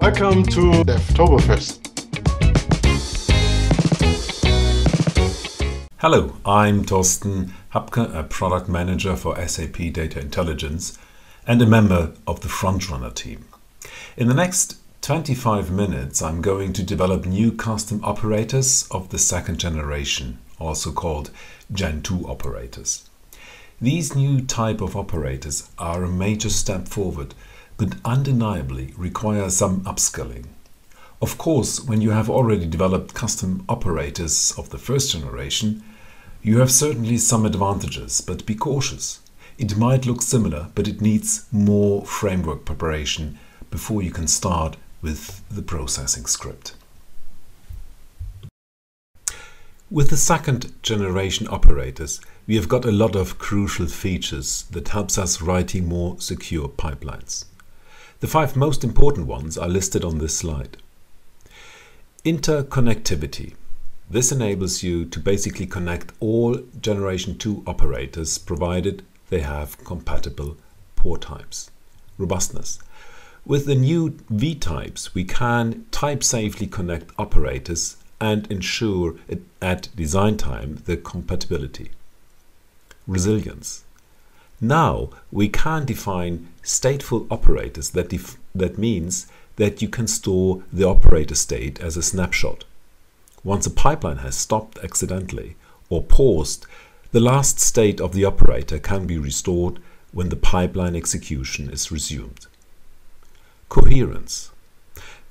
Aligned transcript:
Welcome 0.00 0.44
to 0.44 0.82
Devtoberfest. 0.82 1.76
Hello, 5.98 6.36
I'm 6.46 6.84
Thorsten 6.84 7.52
Hapke, 7.74 8.14
a 8.14 8.22
product 8.22 8.66
manager 8.66 9.14
for 9.14 9.36
SAP 9.46 9.76
Data 9.92 10.18
Intelligence 10.18 10.98
and 11.46 11.60
a 11.60 11.66
member 11.66 12.14
of 12.26 12.40
the 12.40 12.48
Frontrunner 12.48 13.14
team. 13.14 13.44
In 14.16 14.28
the 14.28 14.34
next 14.34 14.78
25 15.02 15.70
minutes, 15.70 16.22
I'm 16.22 16.40
going 16.40 16.72
to 16.72 16.82
develop 16.82 17.26
new 17.26 17.52
custom 17.52 18.02
operators 18.02 18.88
of 18.90 19.10
the 19.10 19.18
second 19.18 19.60
generation, 19.60 20.38
also 20.58 20.92
called 20.92 21.30
Gen 21.70 22.00
2 22.00 22.26
operators. 22.26 23.10
These 23.82 24.16
new 24.16 24.40
type 24.40 24.80
of 24.80 24.96
operators 24.96 25.70
are 25.78 26.04
a 26.04 26.08
major 26.10 26.48
step 26.48 26.88
forward, 26.88 27.34
but 27.80 27.96
undeniably 28.04 28.92
require 28.98 29.48
some 29.48 29.80
upskilling. 29.84 30.44
Of 31.22 31.38
course, 31.38 31.82
when 31.82 32.02
you 32.02 32.10
have 32.10 32.28
already 32.28 32.66
developed 32.66 33.14
custom 33.14 33.64
operators 33.70 34.52
of 34.58 34.68
the 34.68 34.76
first 34.76 35.12
generation, 35.12 35.82
you 36.42 36.58
have 36.58 36.70
certainly 36.70 37.16
some 37.16 37.46
advantages, 37.46 38.20
but 38.20 38.44
be 38.44 38.54
cautious. 38.54 39.20
It 39.56 39.78
might 39.78 40.04
look 40.04 40.20
similar, 40.20 40.68
but 40.74 40.88
it 40.88 41.00
needs 41.00 41.46
more 41.50 42.04
framework 42.04 42.66
preparation 42.66 43.38
before 43.70 44.02
you 44.02 44.10
can 44.10 44.28
start 44.28 44.76
with 45.00 45.42
the 45.48 45.62
processing 45.62 46.26
script. 46.26 46.74
With 49.90 50.10
the 50.10 50.18
second 50.18 50.74
generation 50.82 51.48
operators, 51.48 52.20
we 52.46 52.56
have 52.56 52.68
got 52.68 52.84
a 52.84 52.92
lot 52.92 53.16
of 53.16 53.38
crucial 53.38 53.86
features 53.86 54.66
that 54.70 54.88
helps 54.88 55.16
us 55.16 55.40
writing 55.40 55.88
more 55.88 56.20
secure 56.20 56.68
pipelines. 56.68 57.46
The 58.20 58.26
five 58.26 58.54
most 58.54 58.84
important 58.84 59.26
ones 59.26 59.56
are 59.56 59.68
listed 59.68 60.04
on 60.04 60.18
this 60.18 60.36
slide. 60.36 60.76
Interconnectivity. 62.22 63.54
This 64.10 64.30
enables 64.30 64.82
you 64.82 65.06
to 65.06 65.18
basically 65.18 65.64
connect 65.64 66.12
all 66.20 66.58
generation 66.82 67.38
2 67.38 67.62
operators 67.66 68.36
provided 68.36 69.02
they 69.30 69.40
have 69.40 69.82
compatible 69.84 70.58
port 70.96 71.22
types. 71.22 71.70
Robustness. 72.18 72.78
With 73.46 73.64
the 73.64 73.74
new 73.74 74.18
V-types, 74.28 75.14
we 75.14 75.24
can 75.24 75.86
type 75.90 76.22
safely 76.22 76.66
connect 76.66 77.12
operators 77.18 77.96
and 78.20 78.46
ensure 78.52 79.14
at 79.62 79.88
design 79.96 80.36
time 80.36 80.82
the 80.84 80.98
compatibility. 80.98 81.90
Resilience. 83.06 83.84
Now 84.60 85.10
we 85.32 85.48
can 85.48 85.86
define 85.86 86.48
stateful 86.62 87.26
operators 87.30 87.90
that, 87.90 88.10
that 88.54 88.78
means 88.78 89.26
that 89.56 89.80
you 89.80 89.88
can 89.88 90.06
store 90.06 90.62
the 90.72 90.86
operator 90.86 91.34
state 91.34 91.80
as 91.80 91.96
a 91.96 92.02
snapshot. 92.02 92.64
Once 93.42 93.66
a 93.66 93.70
pipeline 93.70 94.18
has 94.18 94.36
stopped 94.36 94.78
accidentally 94.84 95.56
or 95.88 96.02
paused, 96.02 96.66
the 97.12 97.20
last 97.20 97.58
state 97.58 98.00
of 98.00 98.12
the 98.12 98.24
operator 98.24 98.78
can 98.78 99.06
be 99.06 99.18
restored 99.18 99.80
when 100.12 100.28
the 100.28 100.36
pipeline 100.36 100.94
execution 100.94 101.70
is 101.70 101.90
resumed. 101.90 102.46
Coherence. 103.68 104.50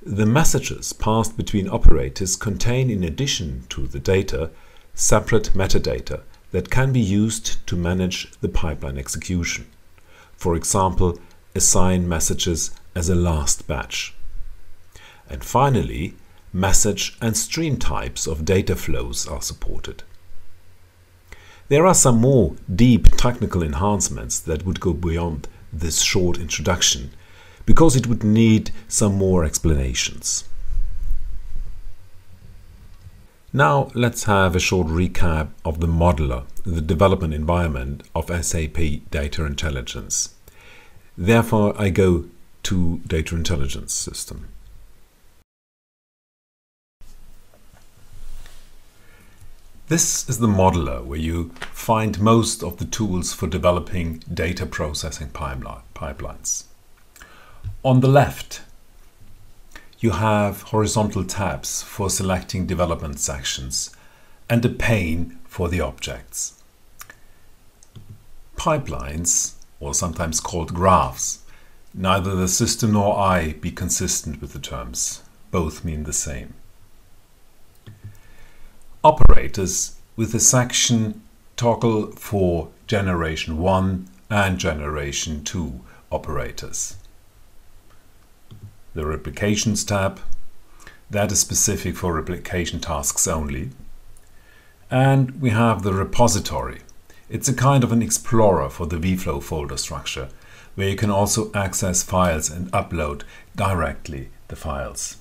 The 0.01 0.25
messages 0.25 0.93
passed 0.93 1.37
between 1.37 1.69
operators 1.69 2.35
contain 2.35 2.89
in 2.89 3.03
addition 3.03 3.65
to 3.69 3.85
the 3.85 3.99
data 3.99 4.49
separate 4.95 5.51
metadata 5.53 6.21
that 6.51 6.69
can 6.69 6.91
be 6.91 6.99
used 6.99 7.65
to 7.67 7.75
manage 7.75 8.31
the 8.41 8.49
pipeline 8.49 8.97
execution. 8.97 9.67
For 10.35 10.55
example, 10.55 11.19
assign 11.55 12.07
messages 12.07 12.71
as 12.95 13.09
a 13.09 13.15
last 13.15 13.67
batch. 13.67 14.15
And 15.29 15.43
finally, 15.43 16.15
message 16.51 17.17
and 17.21 17.37
stream 17.37 17.77
types 17.77 18.25
of 18.25 18.45
data 18.45 18.75
flows 18.75 19.27
are 19.27 19.41
supported. 19.41 20.03
There 21.67 21.85
are 21.85 21.93
some 21.93 22.19
more 22.19 22.55
deep 22.73 23.09
technical 23.15 23.61
enhancements 23.61 24.39
that 24.39 24.65
would 24.65 24.79
go 24.79 24.93
beyond 24.93 25.47
this 25.71 26.01
short 26.01 26.39
introduction 26.39 27.11
because 27.67 27.95
it 27.95 28.07
would 28.07 28.23
need 28.23 28.71
some 28.87 29.13
more 29.15 29.45
explanations. 29.45 30.48
Now 33.51 33.89
let's 33.95 34.25
have 34.25 34.55
a 34.55 34.59
short 34.59 34.85
recap 34.87 35.49
of 35.65 35.79
the 35.79 35.87
modeler, 35.87 36.43
the 36.63 36.81
development 36.81 37.33
environment 37.33 38.03
of 38.13 38.27
SAP 38.45 38.77
Data 39.09 39.43
Intelligence. 39.43 40.35
Therefore, 41.17 41.73
I 41.75 41.89
go 41.89 42.25
to 42.63 42.99
Data 43.07 43.33
Intelligence 43.33 43.91
System. 43.91 44.49
This 49.87 50.29
is 50.29 50.37
the 50.37 50.45
modeler 50.45 51.03
where 51.03 51.17
you 51.17 51.49
find 51.71 52.21
most 52.21 52.63
of 52.63 52.77
the 52.77 52.85
tools 52.85 53.33
for 53.33 53.47
developing 53.47 54.21
data 54.31 54.67
processing 54.67 55.29
pipelines. 55.29 56.65
On 57.83 58.01
the 58.01 58.07
left, 58.07 58.61
you 59.99 60.11
have 60.11 60.61
horizontal 60.61 61.25
tabs 61.25 61.83
for 61.83 62.09
selecting 62.09 62.65
development 62.65 63.19
sections 63.19 63.93
and 64.49 64.63
a 64.63 64.69
pane 64.69 65.37
for 65.45 65.67
the 65.67 65.81
objects. 65.81 66.61
Pipelines, 68.55 69.55
or 69.79 69.93
sometimes 69.93 70.39
called 70.39 70.73
graphs, 70.73 71.39
neither 71.93 72.33
the 72.33 72.47
system 72.47 72.93
nor 72.93 73.17
I 73.17 73.53
be 73.53 73.71
consistent 73.71 74.39
with 74.41 74.53
the 74.53 74.59
terms. 74.59 75.21
Both 75.51 75.83
mean 75.83 76.03
the 76.03 76.13
same. 76.13 76.53
Operators 79.03 79.97
with 80.15 80.31
the 80.31 80.39
section 80.39 81.21
toggle 81.57 82.11
for 82.13 82.69
generation 82.87 83.57
1 83.57 84.07
and 84.29 84.57
generation 84.57 85.43
2 85.43 85.81
operators 86.11 86.98
the 88.93 89.05
Replications 89.05 89.83
tab. 89.83 90.19
That 91.09 91.31
is 91.31 91.39
specific 91.39 91.95
for 91.95 92.13
replication 92.13 92.79
tasks 92.79 93.27
only. 93.27 93.69
And 94.91 95.39
we 95.39 95.51
have 95.51 95.83
the 95.83 95.93
repository. 95.93 96.81
It's 97.29 97.47
a 97.47 97.53
kind 97.53 97.83
of 97.83 97.91
an 97.91 98.01
explorer 98.01 98.69
for 98.69 98.87
the 98.87 98.97
vFlow 98.97 99.41
folder 99.43 99.77
structure, 99.77 100.29
where 100.73 100.89
you 100.89 100.95
can 100.95 101.11
also 101.11 101.51
access 101.53 102.01
files 102.01 102.49
and 102.49 102.71
upload 102.71 103.21
directly 103.55 104.29
the 104.47 104.55
files. 104.55 105.17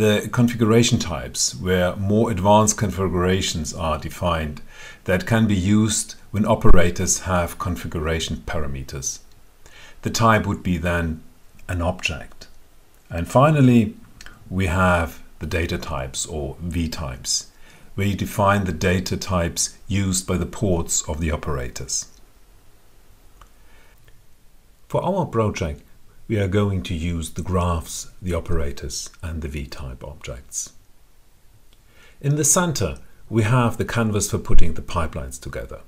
The 0.00 0.30
configuration 0.32 0.98
types 0.98 1.54
where 1.54 1.94
more 1.94 2.30
advanced 2.30 2.78
configurations 2.78 3.74
are 3.74 3.98
defined 3.98 4.62
that 5.04 5.26
can 5.26 5.46
be 5.46 5.54
used 5.54 6.14
when 6.30 6.46
operators 6.46 7.20
have 7.20 7.58
configuration 7.58 8.42
parameters. 8.46 9.18
The 10.00 10.08
type 10.08 10.46
would 10.46 10.62
be 10.62 10.78
then 10.78 11.22
an 11.68 11.82
object. 11.82 12.46
And 13.10 13.28
finally, 13.28 13.94
we 14.48 14.68
have 14.68 15.22
the 15.38 15.46
data 15.46 15.76
types 15.76 16.24
or 16.24 16.56
V 16.60 16.88
types, 16.88 17.48
where 17.94 18.06
you 18.06 18.16
define 18.16 18.64
the 18.64 18.72
data 18.72 19.18
types 19.18 19.76
used 19.86 20.26
by 20.26 20.38
the 20.38 20.46
ports 20.46 21.06
of 21.06 21.20
the 21.20 21.30
operators. 21.30 22.06
For 24.88 25.04
our 25.04 25.26
project, 25.26 25.82
we 26.30 26.38
are 26.38 26.46
going 26.46 26.80
to 26.80 26.94
use 26.94 27.30
the 27.30 27.42
graphs, 27.42 28.12
the 28.22 28.32
operators 28.32 29.10
and 29.20 29.42
the 29.42 29.48
V-type 29.48 30.04
objects. 30.04 30.72
In 32.20 32.36
the 32.36 32.44
center, 32.44 32.98
we 33.28 33.42
have 33.42 33.78
the 33.78 33.84
canvas 33.84 34.30
for 34.30 34.38
putting 34.38 34.74
the 34.74 34.80
pipelines 34.80 35.40
together. 35.40 35.80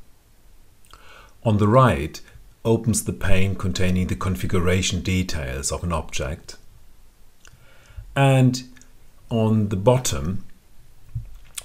On 1.44 1.58
the 1.58 1.68
right 1.68 2.20
opens 2.64 3.04
the 3.04 3.12
pane 3.12 3.54
containing 3.54 4.08
the 4.08 4.16
configuration 4.16 5.00
details 5.00 5.70
of 5.70 5.84
an 5.84 5.92
object. 5.92 6.56
And 8.16 8.64
on 9.30 9.68
the 9.68 9.76
bottom, 9.76 10.44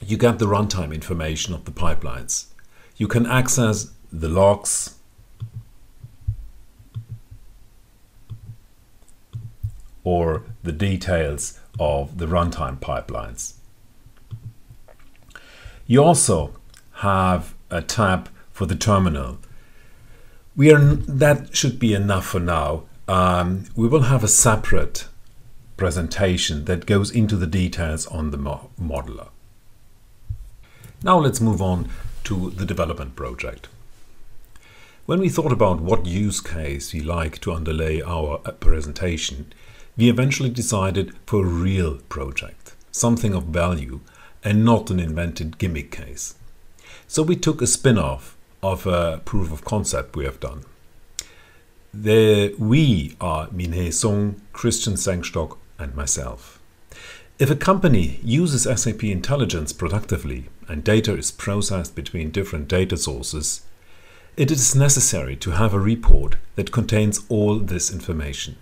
you 0.06 0.18
get 0.18 0.38
the 0.38 0.45
runtime 0.45 0.94
information 0.94 1.56
of 1.56 1.65
the 1.65 1.71
pipelines. 1.71 2.45
You 2.95 3.07
can 3.07 3.25
access 3.25 3.89
the 4.12 4.29
logs, 4.29 4.96
or 10.07 10.44
the 10.63 10.71
details 10.71 11.59
of 11.77 12.18
the 12.18 12.25
runtime 12.25 12.80
pipelines. 12.80 13.56
You 15.86 16.01
also 16.01 16.56
have 17.07 17.54
a 17.69 17.81
tab 17.81 18.30
for 18.54 18.65
the 18.65 18.75
terminal. 18.75 19.38
We 20.56 20.71
are 20.74 20.80
that 20.80 21.54
should 21.54 21.77
be 21.77 21.94
enough 21.94 22.25
for 22.25 22.39
now. 22.39 22.83
Um, 23.09 23.65
we 23.75 23.89
will 23.89 24.04
have 24.04 24.24
a 24.24 24.30
separate 24.30 25.07
presentation 25.75 26.63
that 26.65 26.86
goes 26.86 27.12
into 27.12 27.36
the 27.36 27.51
details 27.62 28.07
on 28.07 28.31
the 28.31 28.38
mo 28.38 28.69
modeler. 28.81 29.27
Now 31.03 31.19
let's 31.19 31.42
move 31.42 31.62
on 31.62 31.89
to 32.24 32.51
the 32.51 32.65
development 32.65 33.18
project. 33.18 33.68
When 35.06 35.19
we 35.19 35.30
thought 35.30 35.51
about 35.51 35.81
what 35.81 36.06
use 36.06 36.39
case 36.42 36.94
we 36.94 37.01
like 37.01 37.39
to 37.42 37.53
underlay 37.53 38.01
our 38.01 38.39
presentation, 38.68 39.53
we 39.97 40.09
eventually 40.09 40.49
decided 40.49 41.13
for 41.25 41.44
a 41.44 41.49
real 41.49 41.97
project, 42.07 42.75
something 42.91 43.33
of 43.33 43.45
value, 43.45 43.99
and 44.44 44.63
not 44.63 44.91
an 44.91 44.99
invented 44.99 45.57
gimmick 45.57 45.91
case. 45.91 46.35
So 47.07 47.23
we 47.23 47.35
took 47.35 47.61
a 47.61 47.67
spin 47.67 47.97
off 47.97 48.38
of 48.61 48.85
a 48.85 49.21
proof 49.25 49.51
of 49.51 49.65
concept 49.65 50.15
we 50.15 50.25
have 50.25 50.39
done. 50.39 50.63
The 51.94 52.53
we 52.59 53.15
are 53.19 53.49
Min 53.51 53.73
Hee 53.73 53.91
Sung, 53.91 54.41
Christian 54.53 54.94
Sengstock, 54.94 55.57
and 55.79 55.95
myself. 55.95 56.59
If 57.39 57.50
a 57.50 57.55
company 57.55 58.19
uses 58.23 58.63
SAP 58.63 59.03
Intelligence 59.03 59.73
productively 59.73 60.50
and 60.67 60.83
data 60.83 61.15
is 61.15 61.31
processed 61.31 61.95
between 61.95 62.31
different 62.31 62.67
data 62.67 62.97
sources, 62.97 63.61
it 64.35 64.51
is 64.51 64.75
necessary 64.75 65.35
to 65.38 65.51
have 65.51 65.73
a 65.73 65.79
report 65.79 66.35
that 66.55 66.71
contains 66.71 67.21
all 67.29 67.57
this 67.57 67.91
information. 67.91 68.57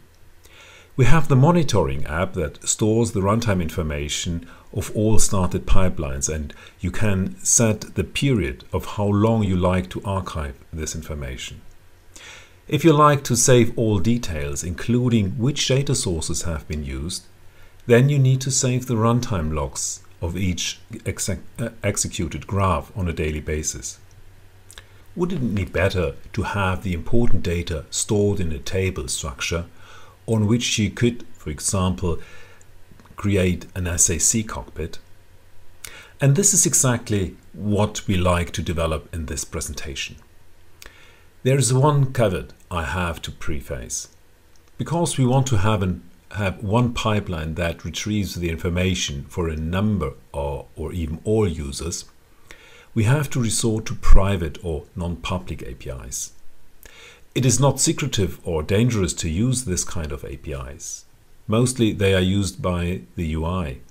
We 0.97 1.03
have 1.05 1.27
the 1.27 1.35
monitoring 1.35 2.05
app 2.05 2.35
that 2.35 2.65
stores 2.65 3.11
the 3.11 3.19
runtime 3.19 3.61
information 3.61 4.47
of 4.71 4.95
all 4.95 5.19
started 5.19 5.65
pipelines 5.65 6.33
and 6.33 6.53
you 6.79 6.89
can 6.89 7.35
set 7.43 7.95
the 7.95 8.05
period 8.05 8.63
of 8.71 8.85
how 8.85 9.07
long 9.07 9.43
you 9.43 9.57
like 9.57 9.89
to 9.89 10.01
archive 10.05 10.57
this 10.71 10.95
information. 10.95 11.59
If 12.69 12.85
you 12.85 12.93
like 12.93 13.25
to 13.25 13.35
save 13.35 13.77
all 13.77 13.99
details, 13.99 14.63
including 14.63 15.31
which 15.31 15.67
data 15.67 15.95
sources 15.95 16.43
have 16.43 16.65
been 16.65 16.85
used, 16.85 17.25
then 17.87 18.07
you 18.07 18.17
need 18.17 18.39
to 18.41 18.51
save 18.51 18.85
the 18.85 18.95
runtime 18.95 19.53
logs 19.53 20.01
of 20.21 20.37
each 20.37 20.79
uh, 21.05 21.69
executed 21.83 22.47
graph 22.47 22.91
on 22.95 23.09
a 23.09 23.13
daily 23.13 23.41
basis. 23.41 23.99
Wouldn't 25.13 25.43
it 25.43 25.55
be 25.55 25.65
better 25.65 26.15
to 26.31 26.43
have 26.43 26.83
the 26.83 26.93
important 26.93 27.43
data 27.43 27.85
stored 27.89 28.39
in 28.39 28.53
a 28.53 28.59
table 28.59 29.09
structure 29.09 29.65
on 30.27 30.47
which 30.47 30.77
you 30.79 30.89
could, 30.89 31.25
for 31.33 31.49
example, 31.49 32.19
create 33.15 33.65
an 33.75 33.97
SAC 33.97 34.47
cockpit. 34.47 34.99
And 36.21 36.35
this 36.35 36.53
is 36.53 36.65
exactly 36.65 37.35
what 37.53 38.07
we 38.07 38.17
like 38.17 38.51
to 38.51 38.61
develop 38.61 39.13
in 39.13 39.25
this 39.25 39.45
presentation. 39.45 40.15
There 41.43 41.57
is 41.57 41.73
one 41.73 42.13
caveat 42.13 42.53
I 42.71 42.85
have 42.85 43.21
to 43.23 43.31
preface. 43.31 44.07
Because 44.77 45.17
we 45.17 45.25
want 45.25 45.47
to 45.47 45.57
have, 45.57 45.83
an, 45.83 46.01
have 46.31 46.63
one 46.63 46.93
pipeline 46.93 47.55
that 47.55 47.85
retrieves 47.85 48.35
the 48.35 48.49
information 48.49 49.25
for 49.29 49.47
a 49.47 49.55
number 49.55 50.13
or, 50.33 50.65
or 50.75 50.91
even 50.91 51.21
all 51.23 51.47
users, 51.47 52.05
we 52.93 53.03
have 53.03 53.29
to 53.29 53.41
resort 53.41 53.85
to 53.85 53.95
private 53.95 54.57
or 54.63 54.85
non-public 54.95 55.61
APIs. 55.63 56.31
It 57.35 57.45
is 57.45 57.59
not 57.59 57.81
secretive 57.81 58.39
or 58.45 58.63
dangerous 58.63 59.13
to 59.15 59.29
use 59.29 59.65
this 59.65 59.83
kind 59.83 60.13
of 60.13 60.23
APIs. 60.23 61.03
Mostly 61.47 61.91
they 61.91 62.13
are 62.13 62.21
used 62.21 62.61
by 62.61 63.01
the 63.17 63.33
UI. 63.33 63.81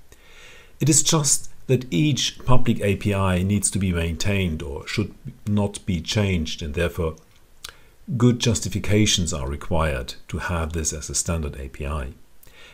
It 0.81 0.89
is 0.89 1.03
just 1.03 1.51
that 1.67 1.85
each 1.93 2.39
public 2.47 2.81
API 2.81 3.45
needs 3.45 3.71
to 3.71 3.79
be 3.79 3.93
maintained 3.93 4.63
or 4.63 4.87
should 4.89 5.15
not 5.47 5.85
be 5.85 6.01
changed 6.01 6.63
and 6.63 6.73
therefore 6.73 7.17
good 8.17 8.39
justifications 8.39 9.35
are 9.35 9.47
required 9.47 10.15
to 10.29 10.39
have 10.39 10.73
this 10.73 10.95
as 10.95 11.11
a 11.11 11.15
standard 11.15 11.61
API. 11.61 12.15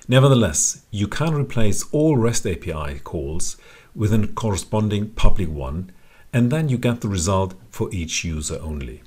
Nevertheless, 0.07 0.83
you 0.93 1.09
can 1.09 1.35
replace 1.35 1.85
all 1.91 2.17
REST 2.17 2.47
API 2.47 3.01
calls 3.01 3.57
with 3.93 4.13
a 4.13 4.29
corresponding 4.29 5.11
public 5.11 5.49
one 5.49 5.91
and 6.33 6.53
then 6.53 6.69
you 6.69 6.79
get 6.79 7.01
the 7.01 7.09
result 7.09 7.55
for 7.71 7.93
each 7.93 8.23
user 8.25 8.61
only. 8.63 9.03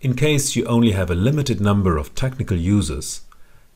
In 0.00 0.14
case 0.14 0.56
you 0.56 0.64
only 0.64 0.92
have 0.92 1.10
a 1.10 1.14
limited 1.14 1.60
number 1.60 1.98
of 1.98 2.14
technical 2.14 2.56
users, 2.56 3.20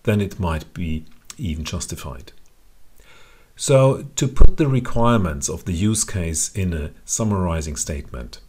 then 0.04 0.22
it 0.22 0.40
might 0.40 0.72
be 0.72 1.04
even 1.36 1.64
justified. 1.64 2.32
So 3.56 4.06
to 4.16 4.26
put 4.26 4.56
the 4.56 4.66
requirements 4.66 5.50
of 5.50 5.64
the 5.64 5.74
use 5.74 6.02
case 6.02 6.50
in 6.54 6.72
a 6.72 6.92
summarizing 7.04 7.76
statement, 7.76 8.40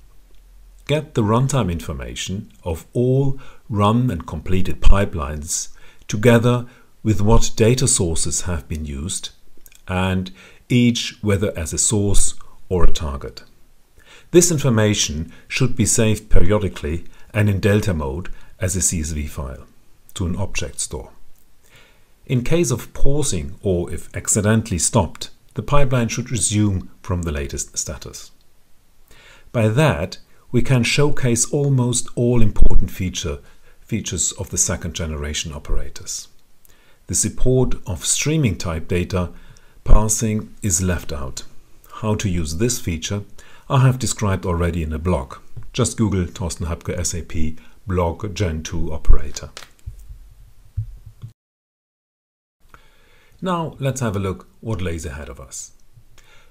get 0.87 1.15
the 1.15 1.21
runtime 1.21 1.69
information 1.69 2.49
of 2.63 2.85
all 2.93 3.39
run 3.69 4.09
and 4.09 4.25
completed 4.25 4.79
pipelines 4.79 5.69
together 6.07 6.67
with 7.03 7.21
what 7.21 7.51
data 7.57 7.87
sources 7.87 8.41
have 8.41 8.67
been 8.69 8.85
used 8.85 9.31
and 9.87 10.31
each 10.69 11.17
whether 11.21 11.55
as 11.57 11.73
a 11.73 11.77
source 11.77 12.35
or 12.69 12.85
a 12.85 12.91
target. 12.91 13.43
This 14.31 14.49
information 14.49 15.31
should 15.47 15.75
be 15.75 15.85
saved 15.85 16.29
periodically 16.29 17.03
and 17.35 17.49
in 17.49 17.59
Delta 17.59 17.93
mode 17.93 18.29
as 18.59 18.75
a 18.75 18.79
CSV 18.79 19.29
file 19.29 19.67
to 20.15 20.25
an 20.25 20.37
object 20.37 20.79
store. 20.79 21.11
In 22.25 22.43
case 22.43 22.71
of 22.71 22.91
pausing 22.93 23.55
or 23.61 23.93
if 23.93 24.09
accidentally 24.15 24.79
stopped, 24.79 25.29
the 25.53 25.61
pipeline 25.61 26.07
should 26.07 26.31
resume 26.31 26.89
from 27.03 27.21
the 27.21 27.33
latest 27.33 27.77
status. 27.77 28.31
By 29.51 29.67
that, 29.67 30.17
we 30.51 30.61
can 30.61 30.83
showcase 30.83 31.51
almost 31.51 32.07
all 32.15 32.41
important 32.41 32.89
feature, 32.89 33.39
features 33.81 34.31
of 34.31 34.49
the 34.49 34.57
second 34.57 34.95
generation 34.95 35.51
operators. 35.51 36.29
The 37.07 37.15
support 37.15 37.75
of 37.85 38.05
streaming 38.05 38.57
type 38.57 38.87
data 38.87 39.31
parsing 39.83 40.55
is 40.61 40.81
left 40.81 41.11
out. 41.11 41.43
How 41.95 42.15
to 42.15 42.29
use 42.29 42.57
this 42.57 42.79
feature 42.79 43.23
I 43.67 43.79
have 43.79 43.97
described 43.97 44.45
already 44.45 44.83
in 44.83 44.93
a 44.93 44.99
blog. 44.99 45.37
Just 45.73 45.97
Google 45.97 46.27
Thorsten 46.27 46.67
Hapke 46.67 47.03
SAP 47.03 47.59
blog 47.87 48.35
Gen 48.35 48.61
2 48.61 48.93
operator. 48.93 49.49
Now 53.41 53.75
let's 53.79 54.01
have 54.01 54.15
a 54.15 54.19
look 54.19 54.47
what 54.61 54.83
lays 54.83 55.03
ahead 55.03 55.29
of 55.29 55.39
us. 55.39 55.71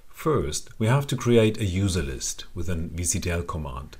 First, 0.09 0.77
we 0.77 0.87
have 0.87 1.07
to 1.07 1.15
create 1.15 1.57
a 1.57 1.63
user 1.63 2.03
list 2.03 2.47
with 2.53 2.67
an 2.67 2.89
VCTL 2.89 3.47
command. 3.47 3.95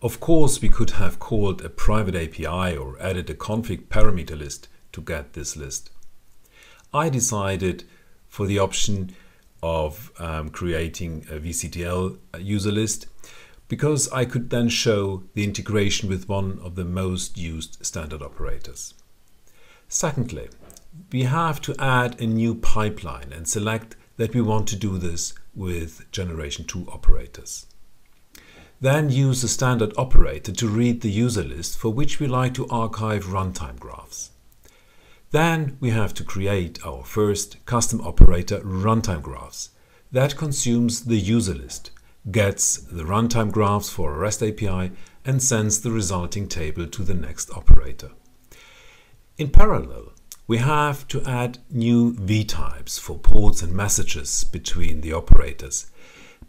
Of 0.00 0.18
course, 0.18 0.62
we 0.62 0.70
could 0.70 0.92
have 0.92 1.18
called 1.18 1.62
a 1.62 1.68
private 1.68 2.14
API 2.14 2.74
or 2.74 2.96
added 2.98 3.28
a 3.28 3.34
config 3.34 3.88
parameter 3.88 4.38
list 4.38 4.68
to 4.92 5.02
get 5.02 5.34
this 5.34 5.54
list. 5.54 5.90
I 6.94 7.10
decided 7.10 7.84
for 8.26 8.46
the 8.46 8.58
option 8.58 9.14
of 9.62 10.12
um, 10.18 10.50
creating 10.50 11.26
a 11.30 11.34
VCTL 11.34 12.18
user 12.38 12.72
list 12.72 13.06
because 13.68 14.10
I 14.10 14.24
could 14.24 14.50
then 14.50 14.68
show 14.68 15.24
the 15.34 15.44
integration 15.44 16.08
with 16.08 16.28
one 16.28 16.58
of 16.62 16.74
the 16.74 16.84
most 16.84 17.36
used 17.36 17.84
standard 17.84 18.22
operators. 18.22 18.94
Secondly, 19.88 20.48
we 21.12 21.24
have 21.24 21.60
to 21.62 21.74
add 21.78 22.20
a 22.20 22.26
new 22.26 22.54
pipeline 22.54 23.32
and 23.32 23.46
select 23.46 23.96
that 24.16 24.34
we 24.34 24.40
want 24.40 24.68
to 24.68 24.76
do 24.76 24.98
this 24.98 25.34
with 25.54 26.10
generation 26.10 26.64
2 26.64 26.86
operators. 26.90 27.66
Then 28.80 29.10
use 29.10 29.42
the 29.42 29.48
standard 29.48 29.92
operator 29.96 30.52
to 30.52 30.68
read 30.68 31.00
the 31.00 31.10
user 31.10 31.42
list 31.42 31.78
for 31.78 31.90
which 31.90 32.20
we 32.20 32.26
like 32.26 32.54
to 32.54 32.68
archive 32.68 33.24
runtime 33.24 33.78
graphs. 33.78 34.30
Then 35.30 35.76
we 35.78 35.90
have 35.90 36.14
to 36.14 36.24
create 36.24 36.84
our 36.86 37.04
first 37.04 37.64
custom 37.66 38.00
operator 38.00 38.60
runtime 38.60 39.22
graphs. 39.22 39.70
That 40.10 40.36
consumes 40.36 41.04
the 41.04 41.18
user 41.18 41.54
list 41.54 41.90
gets 42.30 42.76
the 42.76 43.04
runtime 43.04 43.50
graphs 43.50 43.90
for 43.90 44.12
a 44.12 44.18
REST 44.18 44.42
API 44.42 44.92
and 45.24 45.42
sends 45.42 45.80
the 45.80 45.90
resulting 45.90 46.48
table 46.48 46.86
to 46.86 47.02
the 47.02 47.14
next 47.14 47.50
operator. 47.50 48.10
In 49.36 49.50
parallel, 49.50 50.12
we 50.46 50.58
have 50.58 51.06
to 51.08 51.22
add 51.24 51.58
new 51.70 52.14
vtypes 52.14 52.98
for 52.98 53.18
ports 53.18 53.62
and 53.62 53.74
messages 53.74 54.44
between 54.44 55.02
the 55.02 55.12
operators 55.12 55.90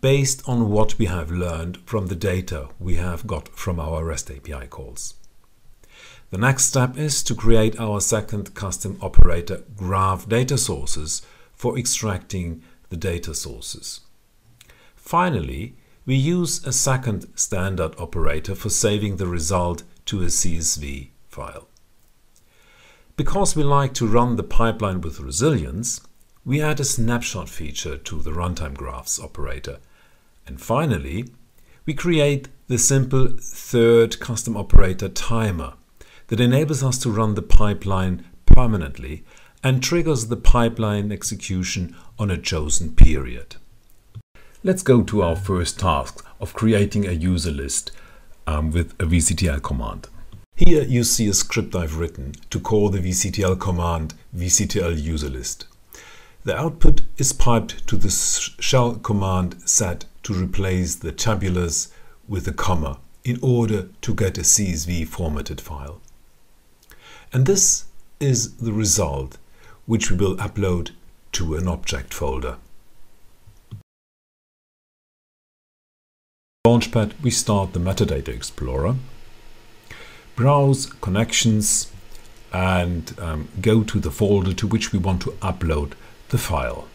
based 0.01 0.47
on 0.47 0.69
what 0.69 0.97
we 0.97 1.05
have 1.05 1.29
learned 1.29 1.77
from 1.85 2.07
the 2.07 2.15
data 2.15 2.69
we 2.79 2.95
have 2.95 3.27
got 3.27 3.49
from 3.49 3.79
our 3.79 4.05
REST 4.05 4.31
API 4.31 4.67
calls. 4.67 5.15
The 6.31 6.37
next 6.37 6.65
step 6.65 6.95
is 6.95 7.23
to 7.23 7.33
create 7.33 7.79
our 7.79 7.99
second 7.99 8.53
custom 8.53 8.99
operator 9.01 9.63
graph 9.75 10.29
data 10.29 10.59
sources 10.59 11.23
for 11.55 11.75
extracting 11.77 12.61
the 12.89 12.97
data 12.97 13.33
sources. 13.33 14.01
Finally, 14.95 15.75
we 16.05 16.13
use 16.15 16.63
a 16.65 16.71
second 16.71 17.27
standard 17.35 17.95
operator 17.97 18.53
for 18.53 18.69
saving 18.69 19.17
the 19.17 19.25
result 19.25 19.81
to 20.05 20.21
a 20.21 20.27
CSV 20.27 21.09
file. 21.27 21.67
Because 23.17 23.55
we 23.55 23.63
like 23.63 23.93
to 23.95 24.07
run 24.07 24.35
the 24.35 24.43
pipeline 24.43 25.01
with 25.01 25.19
resilience, 25.19 25.99
we 26.45 26.61
add 26.61 26.79
a 26.79 26.85
snapshot 26.85 27.49
feature 27.49 27.97
to 27.97 28.21
the 28.21 28.31
runtime 28.31 28.75
graphs 28.75 29.19
operator. 29.19 29.79
And 30.45 30.61
finally, 30.61 31.25
we 31.87 31.95
create 31.95 32.49
the 32.67 32.77
simple 32.77 33.29
third 33.39 34.19
custom 34.19 34.55
operator 34.55 35.09
timer 35.09 35.73
that 36.29 36.39
enables 36.39 36.83
us 36.83 36.97
to 36.99 37.11
run 37.11 37.35
the 37.35 37.41
pipeline 37.41 38.23
permanently 38.45 39.23
and 39.63 39.83
triggers 39.83 40.27
the 40.27 40.37
pipeline 40.37 41.11
execution 41.11 41.95
on 42.17 42.31
a 42.31 42.37
chosen 42.37 42.95
period. 42.95 43.57
Let's 44.63 44.83
go 44.83 45.03
to 45.03 45.21
our 45.21 45.35
first 45.35 45.79
task 45.79 46.25
of 46.39 46.53
creating 46.53 47.05
a 47.05 47.11
user 47.11 47.51
list 47.51 47.91
um, 48.47 48.71
with 48.71 48.91
a 48.93 49.05
VCTL 49.05 49.61
command. 49.61 50.07
Here 50.55 50.83
you 50.83 51.03
see 51.03 51.27
a 51.29 51.33
script 51.33 51.75
I've 51.75 51.97
written 51.97 52.33
to 52.49 52.59
call 52.59 52.89
the 52.89 52.99
VCTL 52.99 53.59
command 53.59 54.13
VCTL 54.35 55.01
user 55.01 55.29
list. 55.29 55.65
The 56.43 56.57
output 56.57 57.01
is 57.17 57.33
piped 57.33 57.87
to 57.87 57.95
the 57.95 58.09
shell 58.09 58.95
command 58.95 59.61
sed 59.65 60.05
to 60.23 60.33
replace 60.33 60.95
the 60.95 61.11
tabulars 61.11 61.91
with 62.27 62.47
a 62.47 62.53
comma 62.53 62.99
in 63.23 63.39
order 63.41 63.89
to 64.01 64.13
get 64.13 64.37
a 64.37 64.41
CSV 64.41 65.07
formatted 65.07 65.61
file. 65.61 66.01
And 67.31 67.45
this 67.45 67.85
is 68.19 68.57
the 68.57 68.73
result 68.73 69.37
which 69.85 70.09
we 70.09 70.17
will 70.17 70.35
upload 70.37 70.91
to 71.33 71.55
an 71.55 71.67
object 71.67 72.13
folder. 72.13 72.57
Launchpad 76.65 77.13
we 77.21 77.31
start 77.31 77.73
the 77.73 77.79
metadata 77.79 78.29
explorer, 78.29 78.95
browse 80.35 80.87
connections 81.01 81.91
and 82.51 83.13
um, 83.19 83.47
go 83.61 83.83
to 83.83 83.99
the 83.99 84.11
folder 84.11 84.53
to 84.53 84.67
which 84.67 84.91
we 84.91 84.99
want 84.99 85.21
to 85.21 85.31
upload 85.41 85.93
the 86.29 86.37
file. 86.37 86.87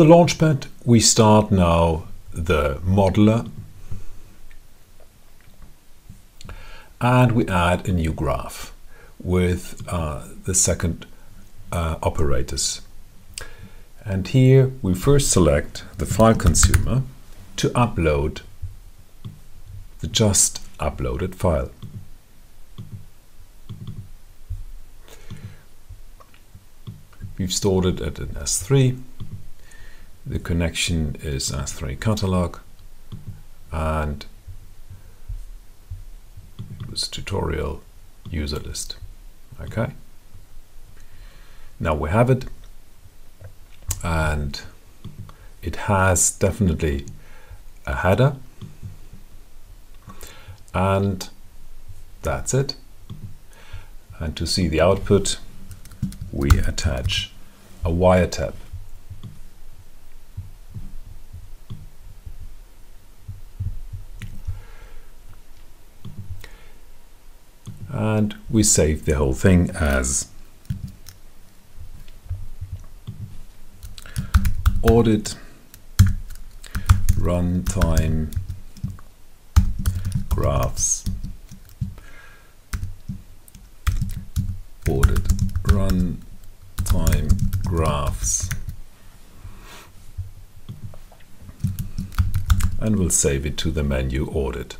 The 0.00 0.06
Launchpad, 0.06 0.66
we 0.82 0.98
start 0.98 1.50
now 1.50 2.04
the 2.32 2.76
modeler 2.76 3.50
and 7.02 7.32
we 7.32 7.46
add 7.46 7.86
a 7.86 7.92
new 7.92 8.14
graph 8.14 8.72
with 9.22 9.82
uh, 9.86 10.26
the 10.46 10.54
second 10.54 11.04
uh, 11.70 11.96
operators. 12.02 12.80
And 14.02 14.26
here 14.26 14.72
we 14.80 14.94
first 14.94 15.30
select 15.30 15.84
the 15.98 16.06
file 16.06 16.34
consumer 16.34 17.02
to 17.56 17.68
upload 17.68 18.40
the 20.00 20.06
just 20.06 20.62
uploaded 20.78 21.34
file. 21.34 21.72
We've 27.36 27.52
stored 27.52 27.84
it 27.84 28.00
at 28.00 28.18
an 28.18 28.28
S3 28.28 28.98
the 30.26 30.38
connection 30.38 31.16
is 31.22 31.50
S3 31.50 31.98
catalog 32.00 32.58
and 33.72 34.26
it 36.80 36.90
was 36.90 37.08
tutorial 37.08 37.82
user 38.30 38.58
list. 38.58 38.96
Okay. 39.60 39.92
Now 41.78 41.94
we 41.94 42.10
have 42.10 42.30
it 42.30 42.44
and 44.02 44.60
it 45.62 45.76
has 45.76 46.30
definitely 46.30 47.06
a 47.86 47.96
header 47.96 48.36
and 50.74 51.28
that's 52.22 52.54
it. 52.54 52.76
And 54.18 54.36
to 54.36 54.46
see 54.46 54.68
the 54.68 54.80
output, 54.80 55.38
we 56.30 56.50
attach 56.58 57.32
a 57.84 57.90
wiretap 57.90 58.52
and 68.20 68.34
we 68.50 68.62
save 68.62 69.06
the 69.06 69.16
whole 69.16 69.32
thing 69.32 69.70
as 69.70 70.28
audit 74.82 75.36
runtime 77.16 78.30
graphs. 80.28 81.06
Audit 84.86 85.24
runtime 85.62 87.30
graphs. 87.64 88.50
And 92.78 92.96
we'll 92.96 93.08
save 93.08 93.46
it 93.46 93.56
to 93.56 93.70
the 93.70 93.82
menu 93.82 94.26
audit 94.26 94.76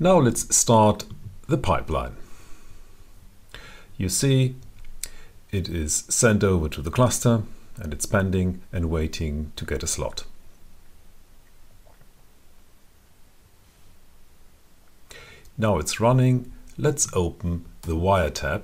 Now 0.00 0.18
let's 0.18 0.54
start 0.54 1.04
the 1.48 1.58
pipeline. 1.58 2.14
You 3.96 4.08
see 4.08 4.54
it 5.50 5.68
is 5.68 6.04
sent 6.08 6.44
over 6.44 6.68
to 6.68 6.80
the 6.80 6.90
cluster 6.90 7.42
and 7.76 7.92
it's 7.92 8.06
pending 8.06 8.60
and 8.72 8.90
waiting 8.90 9.52
to 9.56 9.64
get 9.64 9.82
a 9.82 9.88
slot. 9.88 10.24
Now 15.56 15.78
it's 15.78 15.98
running. 15.98 16.52
Let's 16.76 17.12
open 17.12 17.64
the 17.82 17.96
wiretap 17.96 18.62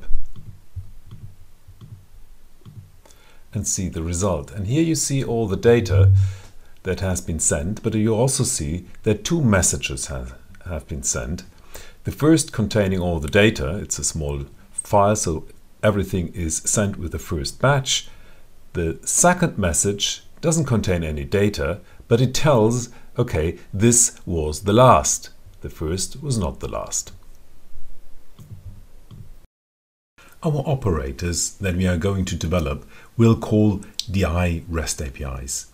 and 3.53 3.67
see 3.67 3.89
the 3.89 4.05
result. 4.05 4.53
And 4.53 4.69
here 4.69 4.85
you 4.85 4.95
see 4.95 5.25
all 5.25 5.49
the 5.49 5.57
data 5.57 6.13
that 6.85 7.01
has 7.01 7.21
been 7.21 7.41
sent, 7.41 7.83
but 7.83 7.95
you 7.95 8.15
also 8.15 8.45
see 8.45 8.87
that 9.03 9.25
two 9.25 9.43
messages 9.43 10.07
have, 10.07 10.37
have 10.67 10.87
been 10.89 11.03
sent. 11.03 11.45
The 12.05 12.13
first 12.13 12.53
containing 12.53 13.01
all 13.01 13.19
the 13.19 13.29
data, 13.29 13.79
it's 13.79 13.99
a 13.99 14.05
small 14.05 14.45
file, 14.71 15.17
so 15.17 15.47
everything 15.83 16.29
is 16.35 16.59
sent 16.59 16.99
with 16.99 17.13
the 17.13 17.19
first 17.19 17.61
batch. 17.61 18.09
The 18.75 18.99
second 19.05 19.59
message 19.59 20.25
doesn't 20.41 20.67
contain 20.67 21.03
any 21.03 21.25
data, 21.25 21.81
but 22.09 22.21
it 22.21 22.35
tells, 22.35 22.91
okay, 23.19 23.59
this 23.73 24.21
was 24.27 24.65
the 24.65 24.73
last. 24.73 25.31
The 25.63 25.71
first 25.71 26.23
was 26.23 26.37
not 26.37 26.61
the 26.61 26.69
last. 26.69 27.13
Our 30.43 30.63
operators 30.67 31.53
that 31.53 31.77
we 31.77 31.87
are 31.87 31.97
going 31.97 32.27
to 32.27 32.37
develop 32.37 32.87
will 33.17 33.35
call 33.35 33.81
DI 34.11 34.65
REST 34.69 35.01
APIs. 35.01 35.69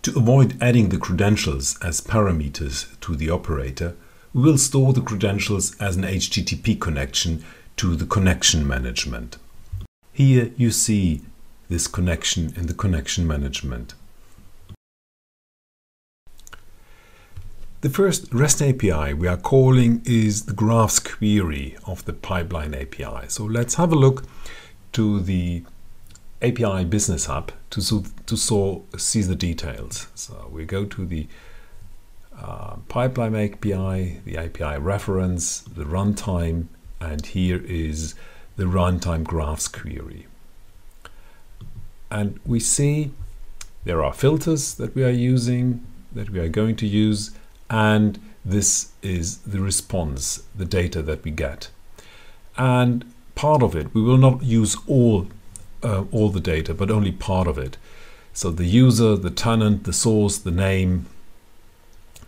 To 0.00 0.16
avoid 0.16 0.56
adding 0.62 0.88
the 0.88 0.98
credentials 0.98 1.78
as 1.82 2.00
parameters 2.00 2.98
to 3.00 3.16
the 3.16 3.28
operator, 3.28 3.96
we 4.34 4.42
will 4.42 4.58
store 4.58 4.92
the 4.92 5.00
credentials 5.00 5.76
as 5.80 5.96
an 5.96 6.02
HTTP 6.02 6.78
connection 6.80 7.44
to 7.76 7.94
the 7.94 8.04
connection 8.04 8.66
management. 8.66 9.38
Here 10.12 10.50
you 10.56 10.72
see 10.72 11.22
this 11.68 11.86
connection 11.86 12.52
in 12.56 12.66
the 12.66 12.74
connection 12.74 13.28
management. 13.28 13.94
The 17.82 17.90
first 17.90 18.32
REST 18.34 18.62
API 18.62 19.14
we 19.14 19.28
are 19.28 19.36
calling 19.36 20.02
is 20.04 20.46
the 20.46 20.52
graphs 20.52 20.98
query 20.98 21.76
of 21.86 22.04
the 22.04 22.12
pipeline 22.12 22.74
API. 22.74 23.28
So 23.28 23.44
let's 23.44 23.74
have 23.74 23.92
a 23.92 23.96
look 23.96 24.24
to 24.92 25.20
the 25.20 25.62
API 26.42 26.84
Business 26.86 27.26
Hub 27.26 27.52
to, 27.70 28.04
to 28.26 28.36
see 28.96 29.22
the 29.22 29.36
details. 29.36 30.08
So 30.14 30.50
we 30.50 30.64
go 30.64 30.84
to 30.86 31.06
the 31.06 31.28
uh, 32.44 32.76
pipeline 32.88 33.34
API, 33.34 34.20
the 34.24 34.36
API 34.36 34.78
reference, 34.78 35.60
the 35.60 35.84
runtime, 35.84 36.66
and 37.00 37.24
here 37.24 37.62
is 37.64 38.14
the 38.56 38.64
runtime 38.64 39.24
graphs 39.24 39.66
query. 39.66 40.26
And 42.10 42.38
we 42.44 42.60
see 42.60 43.12
there 43.84 44.04
are 44.04 44.12
filters 44.12 44.74
that 44.74 44.94
we 44.94 45.04
are 45.04 45.10
using, 45.10 45.86
that 46.12 46.30
we 46.30 46.38
are 46.38 46.48
going 46.48 46.76
to 46.76 46.86
use, 46.86 47.30
and 47.70 48.20
this 48.44 48.92
is 49.00 49.38
the 49.38 49.60
response, 49.60 50.42
the 50.54 50.66
data 50.66 51.00
that 51.00 51.24
we 51.24 51.30
get. 51.30 51.70
And 52.58 53.10
part 53.34 53.62
of 53.62 53.74
it, 53.74 53.94
we 53.94 54.02
will 54.02 54.18
not 54.18 54.42
use 54.42 54.76
all, 54.86 55.28
uh, 55.82 56.04
all 56.12 56.28
the 56.28 56.40
data, 56.40 56.74
but 56.74 56.90
only 56.90 57.10
part 57.10 57.46
of 57.46 57.56
it. 57.56 57.78
So 58.34 58.50
the 58.50 58.66
user, 58.66 59.16
the 59.16 59.30
tenant, 59.30 59.84
the 59.84 59.92
source, 59.94 60.36
the 60.36 60.50
name, 60.50 61.06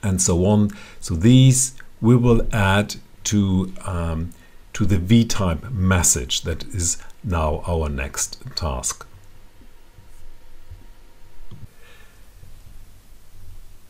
and 0.02 0.20
so 0.20 0.44
on. 0.46 0.70
So 1.00 1.14
these 1.14 1.74
we 2.00 2.16
will 2.16 2.46
add 2.52 2.96
to, 3.24 3.72
um, 3.84 4.32
to 4.74 4.84
the 4.84 4.96
vtype 4.96 5.72
message 5.72 6.42
that 6.42 6.64
is 6.74 7.02
now 7.24 7.62
our 7.66 7.88
next 7.88 8.42
task. 8.54 9.06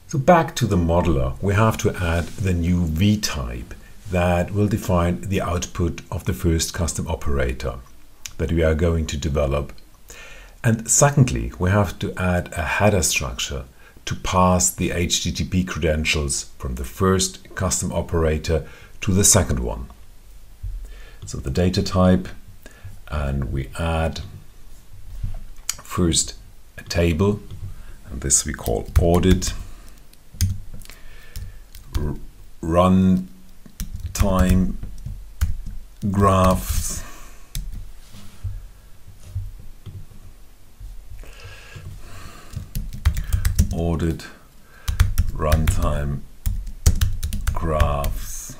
So 0.09 0.19
back 0.19 0.55
to 0.57 0.67
the 0.67 0.77
modeler, 0.77 1.35
we 1.43 1.55
have 1.55 1.77
to 1.79 1.91
add 1.97 2.27
the 2.29 2.55
new 2.55 2.87
vtype 2.87 3.73
that 4.11 4.53
will 4.53 4.69
define 4.69 5.23
the 5.23 5.41
output 5.41 6.01
of 6.13 6.25
the 6.25 6.33
first 6.33 6.73
custom 6.73 7.09
operator 7.09 7.81
that 8.39 8.53
we 8.53 8.63
are 8.63 8.75
going 8.75 9.07
to 9.07 9.17
develop. 9.17 9.73
And 10.63 10.89
secondly, 10.89 11.53
we 11.59 11.71
have 11.71 11.99
to 11.99 12.15
add 12.17 12.53
a 12.53 12.63
header 12.63 13.03
structure 13.03 13.65
to 14.07 14.15
pass 14.15 14.71
the 14.71 14.91
HTTP 14.91 15.67
credentials 15.67 16.45
from 16.59 16.77
the 16.77 16.85
first 16.85 17.55
custom 17.55 17.93
operator 17.93 18.67
to 19.01 19.13
the 19.13 19.25
second 19.25 19.61
one. 19.61 19.89
So 21.27 21.39
the 21.39 21.51
data 21.51 21.83
type, 21.83 22.29
and 23.09 23.53
we 23.53 23.69
add 23.79 24.21
first 25.83 26.35
a 26.79 26.83
table, 26.85 27.41
and 28.09 28.21
this 28.21 28.47
we 28.47 28.53
call 28.53 28.89
audit, 29.01 29.53
run 32.61 33.29
time 34.13 34.79
graphs 36.11 37.03
runtime 45.33 46.21
graphs. 47.53 48.57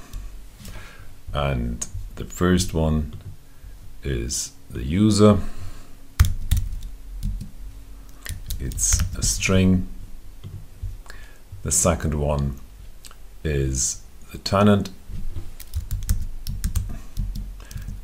And 1.33 1.87
the 2.15 2.25
first 2.25 2.73
one 2.73 3.15
is 4.03 4.53
the 4.71 4.83
user. 4.83 5.39
It's 8.59 9.01
a 9.17 9.23
string. 9.23 9.89
The 11.63 11.73
second 11.73 12.15
one 12.15 12.59
is 13.45 14.03
the 14.33 14.39
tenant. 14.39 14.91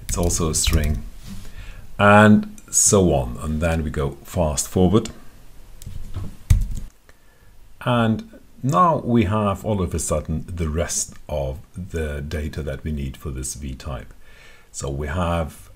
It's 0.03 0.19
also 0.19 0.51
a 0.51 0.55
string. 0.55 1.03
And 1.99 2.61
so 2.71 3.15
on. 3.15 3.39
And 3.41 3.63
then 3.63 3.83
we 3.83 3.91
go 3.91 4.13
fast 4.25 4.69
forward 4.69 5.09
and 7.85 8.41
now 8.63 8.99
we 8.99 9.25
have 9.25 9.65
all 9.65 9.83
of 9.83 9.93
a 9.93 9.99
sudden 9.99 10.45
the 10.47 10.69
rest 10.69 11.15
of 11.29 11.59
the 11.77 12.21
data 12.21 12.63
that 12.63 12.85
we 12.85 12.93
need 12.93 13.17
for 13.17 13.31
this 13.31 13.55
v-type. 13.55 14.13
So 14.71 14.89
we 14.89 15.09
have, 15.09 15.71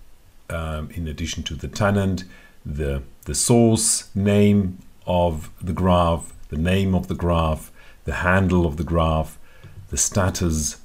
um, 0.48 0.90
in 0.90 1.08
addition 1.08 1.42
to 1.44 1.54
the 1.54 1.68
tenant, 1.68 2.24
the, 2.64 3.02
the 3.24 3.34
source 3.34 4.14
name 4.14 4.78
of 5.06 5.50
the 5.60 5.72
graph, 5.72 6.32
the 6.48 6.56
name 6.56 6.94
of 6.94 7.08
the 7.08 7.14
graph, 7.14 7.72
the 8.04 8.14
handle 8.14 8.66
of 8.66 8.76
the 8.76 8.84
graph, 8.84 9.38
the 9.88 9.96
status, 9.96 10.80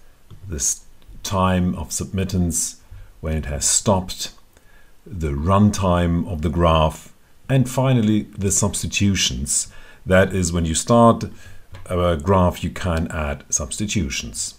the 0.47 0.79
time 1.23 1.75
of 1.75 1.89
submittance 1.89 2.77
when 3.19 3.37
it 3.37 3.45
has 3.45 3.65
stopped, 3.65 4.33
the 5.05 5.31
runtime 5.31 6.27
of 6.27 6.41
the 6.41 6.49
graph, 6.49 7.13
and 7.47 7.69
finally 7.69 8.23
the 8.37 8.51
substitutions 8.51 9.71
that 10.05 10.33
is 10.33 10.51
when 10.51 10.65
you 10.65 10.75
start 10.75 11.25
a 11.85 12.17
graph, 12.17 12.63
you 12.63 12.69
can 12.69 13.07
add 13.11 13.43
substitutions. 13.49 14.55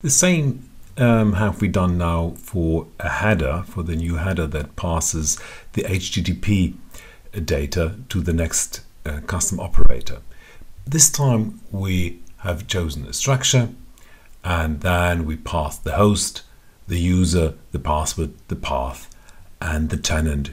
The 0.00 0.10
same 0.10 0.68
um, 0.96 1.34
have 1.34 1.60
we 1.60 1.68
done 1.68 1.98
now 1.98 2.34
for 2.38 2.86
a 3.00 3.08
header, 3.08 3.64
for 3.66 3.82
the 3.82 3.96
new 3.96 4.16
header 4.16 4.46
that 4.48 4.76
passes 4.76 5.38
the 5.72 5.82
HTTP 5.82 6.74
data 7.44 7.96
to 8.08 8.20
the 8.20 8.32
next 8.32 8.82
uh, 9.04 9.20
custom 9.26 9.60
operator. 9.60 10.18
This 10.86 11.10
time 11.10 11.60
we 11.72 12.20
have 12.38 12.66
chosen 12.66 13.06
a 13.06 13.12
structure 13.12 13.70
and 14.44 14.82
then 14.82 15.24
we 15.24 15.36
pass 15.36 15.78
the 15.78 15.92
host, 15.92 16.42
the 16.86 16.98
user, 16.98 17.54
the 17.72 17.78
password, 17.78 18.34
the 18.48 18.56
path 18.56 19.10
and 19.60 19.88
the 19.88 19.96
tenant 19.96 20.50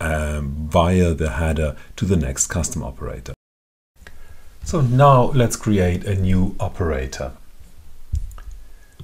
um, 0.00 0.68
via 0.68 1.14
the 1.14 1.30
header 1.30 1.76
to 1.96 2.04
the 2.04 2.16
next 2.16 2.46
custom 2.46 2.82
operator. 2.82 3.34
So 4.64 4.80
now 4.80 5.24
let's 5.32 5.56
create 5.56 6.04
a 6.04 6.14
new 6.14 6.54
operator. 6.60 7.32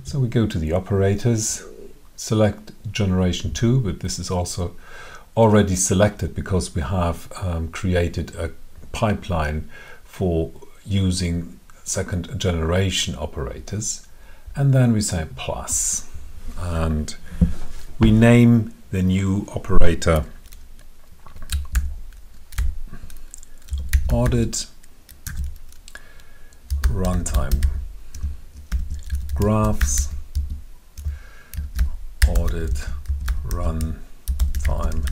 So 0.05 0.21
we 0.21 0.29
go 0.29 0.47
to 0.47 0.59
the 0.59 0.73
operators, 0.73 1.65
select 2.15 2.73
generation 2.93 3.53
2, 3.53 3.81
but 3.81 4.01
this 4.01 4.19
is 4.19 4.31
also 4.31 4.77
already 5.37 5.77
selected 5.77 6.35
because 6.35 6.75
we 6.75 6.83
have 6.83 7.31
um, 7.43 7.69
created 7.69 8.35
a 8.37 8.51
pipeline 8.93 9.69
for 10.05 10.53
using 10.85 11.59
second 11.85 12.39
generation 12.39 13.15
operators. 13.19 14.07
And 14.55 14.73
then 14.73 14.93
we 14.93 15.01
say 15.01 15.27
plus 15.37 16.09
and 16.59 17.15
we 17.99 18.11
name 18.11 18.73
the 18.91 19.03
new 19.03 19.47
operator 19.55 20.25
audit 24.13 24.67
runtime. 26.83 27.65
Graphs 29.35 30.15
audit 32.29 32.85
runtime. 33.47 35.09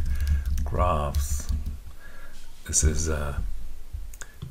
Graphs. 0.64 1.48
This 2.66 2.84
is 2.84 3.08
a 3.08 3.42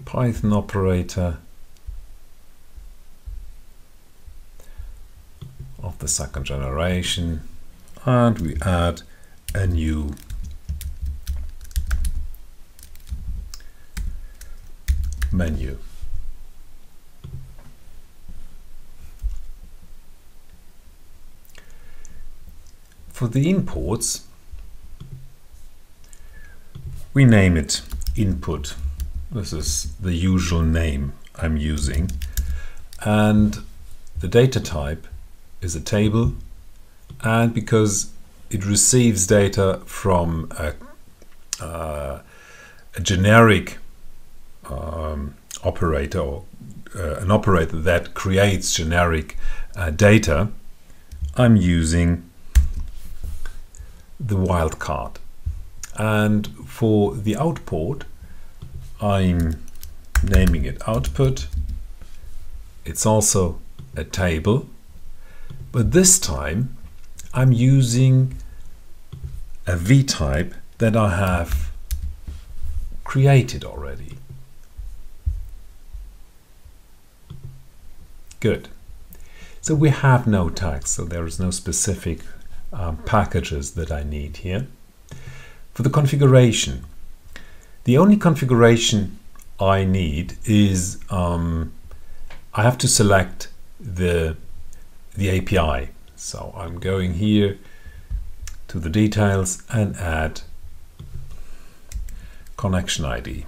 python 0.05 0.53
operator 0.53 1.37
of 5.81 5.97
the 5.99 6.07
second 6.07 6.45
generation 6.45 7.41
and 8.05 8.39
we 8.39 8.55
add 8.61 9.01
a 9.55 9.65
new 9.65 10.13
menu. 15.33 15.77
For 23.09 23.27
the 23.27 23.49
imports, 23.49 24.25
we 27.13 27.25
name 27.25 27.57
it 27.57 27.81
input. 28.15 28.75
This 29.31 29.53
is 29.53 29.93
the 29.99 30.13
usual 30.13 30.61
name 30.61 31.13
I'm 31.35 31.57
using. 31.57 32.11
And 33.05 33.59
the 34.19 34.27
data 34.27 34.59
type 34.59 35.07
is 35.61 35.75
a 35.75 35.81
table. 35.81 36.33
And 37.21 37.53
because 37.53 38.11
it 38.49 38.65
receives 38.65 39.27
data 39.27 39.81
from 39.85 40.51
a, 40.57 40.73
uh, 41.63 42.21
a 42.95 43.01
generic 43.01 43.77
um, 44.69 45.35
operator 45.63 46.19
or 46.19 46.43
uh, 46.95 47.15
an 47.15 47.31
operator 47.31 47.79
that 47.79 48.13
creates 48.13 48.73
generic 48.73 49.37
uh, 49.75 49.89
data, 49.89 50.49
I'm 51.35 51.55
using 51.55 52.29
the 54.19 54.35
wildcard. 54.35 55.15
And 55.95 56.47
for 56.67 57.15
the 57.15 57.35
output, 57.35 58.05
I'm 59.01 59.63
naming 60.23 60.65
it 60.65 60.81
output. 60.87 61.47
It's 62.85 63.05
also 63.05 63.59
a 63.95 64.03
table, 64.03 64.67
but 65.71 65.91
this 65.91 66.19
time 66.19 66.75
I'm 67.33 67.51
using 67.51 68.35
a 69.65 69.75
v-type 69.75 70.53
that 70.77 70.95
I 70.95 71.15
have 71.15 71.71
created 73.03 73.63
already. 73.63 74.17
Good. 78.43 78.67
So 79.61 79.73
we 79.73 79.87
have 79.87 80.27
no 80.27 80.49
tags, 80.49 80.89
so 80.89 81.05
there 81.05 81.25
is 81.25 81.39
no 81.39 81.49
specific 81.49 82.19
um, 82.73 82.97
packages 83.05 83.75
that 83.75 83.89
I 83.89 84.03
need 84.03 84.35
here. 84.35 84.67
For 85.73 85.81
the 85.81 85.89
configuration, 85.89 86.83
the 87.85 87.97
only 87.97 88.17
configuration 88.17 89.17
I 89.61 89.85
need 89.85 90.37
is 90.43 90.99
um, 91.09 91.71
I 92.53 92.63
have 92.63 92.77
to 92.79 92.87
select 92.89 93.47
the, 93.79 94.35
the 95.15 95.29
API. 95.37 95.91
So 96.17 96.53
I'm 96.57 96.79
going 96.79 97.13
here 97.13 97.57
to 98.67 98.77
the 98.77 98.89
details 98.89 99.63
and 99.69 99.95
add 99.95 100.41
connection 102.57 103.05
ID. 103.05 103.45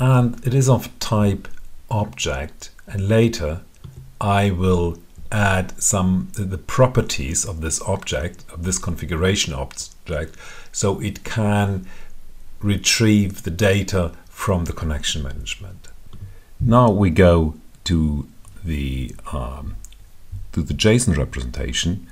And 0.00 0.44
it 0.44 0.54
is 0.54 0.68
of 0.68 0.98
type 0.98 1.46
object 1.90 2.70
and 2.88 3.08
later 3.08 3.60
I 4.20 4.50
will 4.50 4.98
add 5.30 5.80
some 5.80 6.32
the 6.32 6.58
properties 6.58 7.44
of 7.44 7.60
this 7.60 7.80
object 7.82 8.44
of 8.52 8.64
this 8.64 8.78
configuration 8.78 9.54
object 9.54 10.36
so 10.72 11.00
it 11.00 11.22
can 11.22 11.86
retrieve 12.60 13.42
the 13.42 13.50
data 13.50 14.12
from 14.26 14.64
the 14.64 14.72
connection 14.72 15.22
management. 15.22 15.88
Now 16.60 16.90
we 16.90 17.10
go 17.10 17.54
to 17.84 18.26
the 18.64 19.14
um, 19.32 19.76
to 20.52 20.62
the 20.62 20.74
JSON 20.74 21.16
representation 21.16 22.06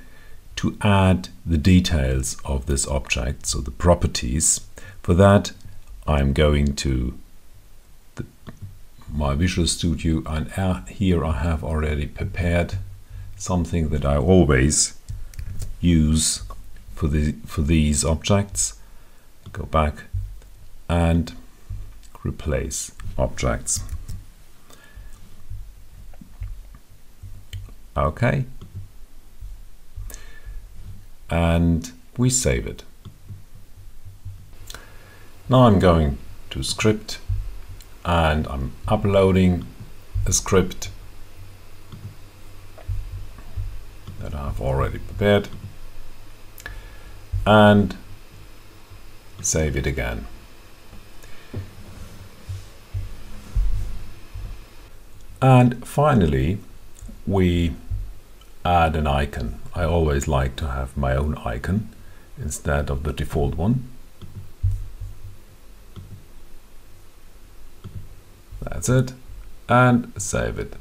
to 0.57 0.77
add 0.81 1.29
the 1.45 1.57
details 1.57 2.37
of 2.43 2.65
this 2.65 2.87
object, 2.87 3.45
so 3.45 3.59
the 3.59 3.71
properties. 3.71 4.61
For 5.01 5.13
that, 5.13 5.53
I'm 6.07 6.33
going 6.33 6.75
to 6.75 7.17
my 9.11 9.35
Visual 9.35 9.67
Studio 9.67 10.21
and 10.25 10.51
uh, 10.57 10.81
here 10.85 11.25
I 11.25 11.33
have 11.33 11.63
already 11.63 12.05
prepared 12.05 12.75
something 13.35 13.89
that 13.89 14.05
I 14.05 14.17
always 14.17 14.97
use 15.81 16.43
for 16.93 17.07
the 17.07 17.33
for 17.45 17.61
these 17.61 18.03
objects. 18.03 18.79
Go 19.51 19.63
back 19.65 20.03
and 20.87 21.33
replace 22.23 22.91
objects. 23.17 23.81
Okay. 27.95 28.45
And 31.29 31.91
we 32.17 32.29
save 32.29 32.67
it. 32.67 32.83
Now 35.47 35.67
I'm 35.67 35.79
going 35.79 36.17
to 36.51 36.63
script 36.63 37.19
and 38.05 38.47
I'm 38.47 38.73
uploading 38.87 39.65
a 40.25 40.33
script 40.33 40.89
that 44.19 44.33
I've 44.33 44.61
already 44.61 44.99
prepared 44.99 45.49
and 47.45 47.95
save 49.41 49.75
it 49.75 49.85
again. 49.85 50.27
And 55.41 55.87
finally, 55.87 56.59
we 57.25 57.73
add 58.65 58.95
an 58.95 59.07
icon. 59.07 59.59
I 59.73 59.83
always 59.83 60.27
like 60.27 60.55
to 60.57 60.67
have 60.67 60.97
my 60.97 61.15
own 61.15 61.37
icon 61.37 61.89
instead 62.37 62.89
of 62.89 63.03
the 63.03 63.13
default 63.13 63.55
one. 63.55 63.87
That's 68.79 68.87
it. 68.87 69.13
And 69.67 70.13
save 70.15 70.57
it. 70.57 70.77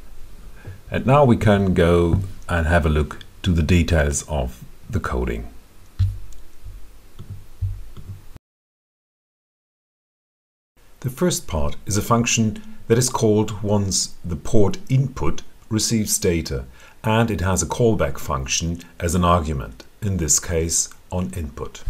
And 0.88 1.04
now 1.04 1.24
we 1.24 1.36
can 1.36 1.74
go 1.74 2.20
and 2.48 2.64
have 2.68 2.86
a 2.86 2.88
look 2.88 3.18
to 3.42 3.50
the 3.50 3.60
details 3.60 4.24
of 4.28 4.62
the 4.88 5.00
coding. 5.00 5.48
The 11.00 11.10
first 11.10 11.48
part 11.48 11.74
is 11.86 11.96
a 11.96 12.02
function 12.02 12.62
that 12.86 12.98
is 12.98 13.10
called 13.10 13.62
once 13.64 14.14
the 14.24 14.36
port 14.36 14.78
input 14.88 15.42
receives 15.68 16.20
data 16.20 16.66
and 17.02 17.32
it 17.32 17.40
has 17.40 17.64
a 17.64 17.66
callback 17.66 18.16
function 18.16 18.78
as 19.00 19.16
an 19.16 19.24
argument, 19.24 19.82
in 20.00 20.18
this 20.18 20.38
case 20.38 20.88
on 21.10 21.30
input. 21.30 21.82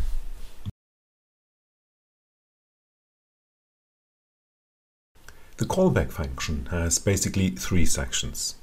The 5.59 5.67
callback 5.67 6.13
function 6.13 6.67
has 6.71 7.01
basically 7.01 7.51
three 7.51 7.85
sections. 7.85 8.55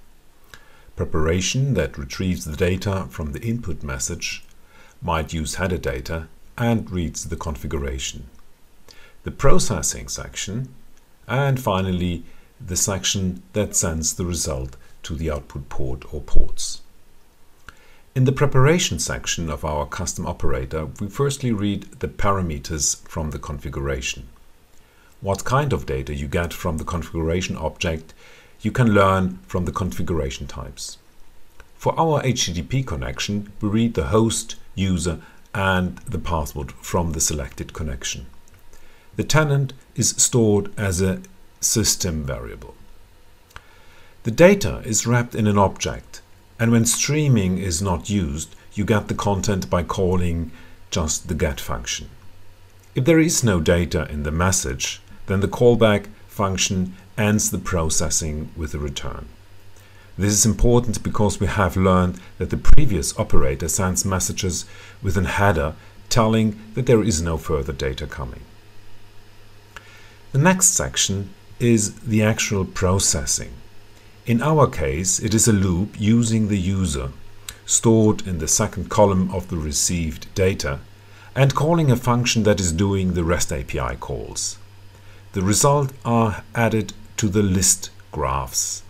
Preparation 0.95 1.73
that 1.73 1.97
retrieves 1.97 2.45
the 2.45 2.55
data 2.55 3.07
from 3.09 3.33
the 3.33 3.41
input 3.41 3.83
message, 3.83 4.45
might 5.01 5.33
use 5.33 5.55
header 5.55 5.77
data, 5.77 6.29
and 6.57 6.89
reads 6.89 7.25
the 7.25 7.35
configuration. 7.35 8.29
The 9.23 9.31
processing 9.31 10.07
section, 10.07 10.73
and 11.27 11.59
finally 11.59 12.23
the 12.65 12.77
section 12.77 13.43
that 13.51 13.75
sends 13.75 14.13
the 14.13 14.25
result 14.25 14.77
to 15.03 15.15
the 15.15 15.29
output 15.29 15.67
port 15.67 16.13
or 16.13 16.21
ports. 16.21 16.79
In 18.15 18.23
the 18.23 18.31
preparation 18.31 18.99
section 18.99 19.49
of 19.49 19.65
our 19.65 19.85
custom 19.85 20.25
operator, 20.25 20.85
we 21.01 21.09
firstly 21.09 21.51
read 21.51 21.99
the 21.99 22.07
parameters 22.07 23.05
from 23.05 23.31
the 23.31 23.39
configuration. 23.39 24.29
What 25.21 25.43
kind 25.43 25.73
of 25.73 25.85
data 25.85 26.13
you 26.13 26.27
get 26.27 26.53
from 26.53 26.77
the 26.77 26.83
configuration 26.83 27.57
object 27.57 28.13
you 28.61 28.71
can 28.71 28.93
learn 28.93 29.37
from 29.47 29.65
the 29.65 29.71
configuration 29.71 30.47
types. 30.47 30.97
For 31.75 31.97
our 31.99 32.21
HTTP 32.23 32.85
connection, 32.85 33.51
we 33.61 33.69
read 33.69 33.93
the 33.93 34.07
host, 34.07 34.55
user 34.73 35.19
and 35.53 35.97
the 35.99 36.17
password 36.17 36.71
from 36.73 37.11
the 37.11 37.21
selected 37.21 37.73
connection. 37.73 38.25
The 39.17 39.23
tenant 39.23 39.73
is 39.95 40.09
stored 40.17 40.71
as 40.77 40.99
a 40.99 41.21
system 41.61 42.23
variable. 42.23 42.73
The 44.23 44.31
data 44.31 44.81
is 44.83 45.05
wrapped 45.05 45.35
in 45.35 45.45
an 45.45 45.59
object, 45.59 46.21
and 46.59 46.71
when 46.71 46.85
streaming 46.85 47.59
is 47.59 47.81
not 47.81 48.09
used, 48.09 48.55
you 48.73 48.83
get 48.83 49.07
the 49.07 49.13
content 49.13 49.69
by 49.69 49.83
calling 49.83 50.51
just 50.89 51.27
the 51.27 51.35
get 51.35 51.59
function. 51.59 52.09
If 52.95 53.05
there 53.05 53.19
is 53.19 53.43
no 53.43 53.59
data 53.59 54.07
in 54.09 54.23
the 54.23 54.31
message, 54.31 55.01
then 55.27 55.39
the 55.39 55.47
callback 55.47 56.07
function 56.27 56.95
ends 57.17 57.51
the 57.51 57.57
processing 57.57 58.49
with 58.55 58.73
a 58.73 58.79
return. 58.79 59.27
This 60.17 60.31
is 60.31 60.45
important 60.45 61.03
because 61.03 61.39
we 61.39 61.47
have 61.47 61.75
learned 61.75 62.19
that 62.37 62.49
the 62.49 62.57
previous 62.57 63.17
operator 63.19 63.67
sends 63.67 64.05
messages 64.05 64.65
with 65.01 65.17
an 65.17 65.25
header 65.25 65.75
telling 66.09 66.59
that 66.73 66.85
there 66.85 67.03
is 67.03 67.21
no 67.21 67.37
further 67.37 67.73
data 67.73 68.07
coming. 68.07 68.41
The 70.31 70.39
next 70.39 70.67
section 70.67 71.29
is 71.59 71.95
the 72.01 72.23
actual 72.23 72.65
processing. 72.65 73.53
In 74.25 74.41
our 74.41 74.67
case, 74.67 75.19
it 75.19 75.33
is 75.33 75.47
a 75.47 75.53
loop 75.53 75.99
using 75.99 76.47
the 76.47 76.57
user, 76.57 77.11
stored 77.65 78.25
in 78.27 78.39
the 78.39 78.47
second 78.47 78.89
column 78.89 79.33
of 79.33 79.49
the 79.49 79.57
received 79.57 80.33
data, 80.33 80.79
and 81.35 81.53
calling 81.53 81.91
a 81.91 81.95
function 81.95 82.43
that 82.43 82.59
is 82.59 82.71
doing 82.71 83.13
the 83.13 83.23
REST 83.23 83.51
API 83.51 83.95
calls. 83.97 84.57
The 85.35 85.41
result 85.41 85.91
are 86.05 86.45
added 86.55 86.93
to 87.17 87.27
the 87.27 87.43
list 87.43 87.89
graphs. 88.13 88.83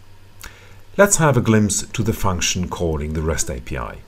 Let's 0.96 1.16
have 1.16 1.38
a 1.38 1.42
glimpse 1.42 1.82
to 1.82 2.04
the 2.04 2.14
function 2.14 2.70
calling 2.70 3.14
the 3.14 3.24
REST 3.24 3.50
API. 3.50 4.04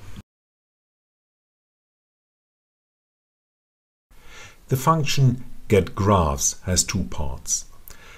The 4.68 4.78
function 4.78 5.46
getGraphs 5.68 6.62
has 6.66 6.84
two 6.84 7.06
parts 7.06 7.66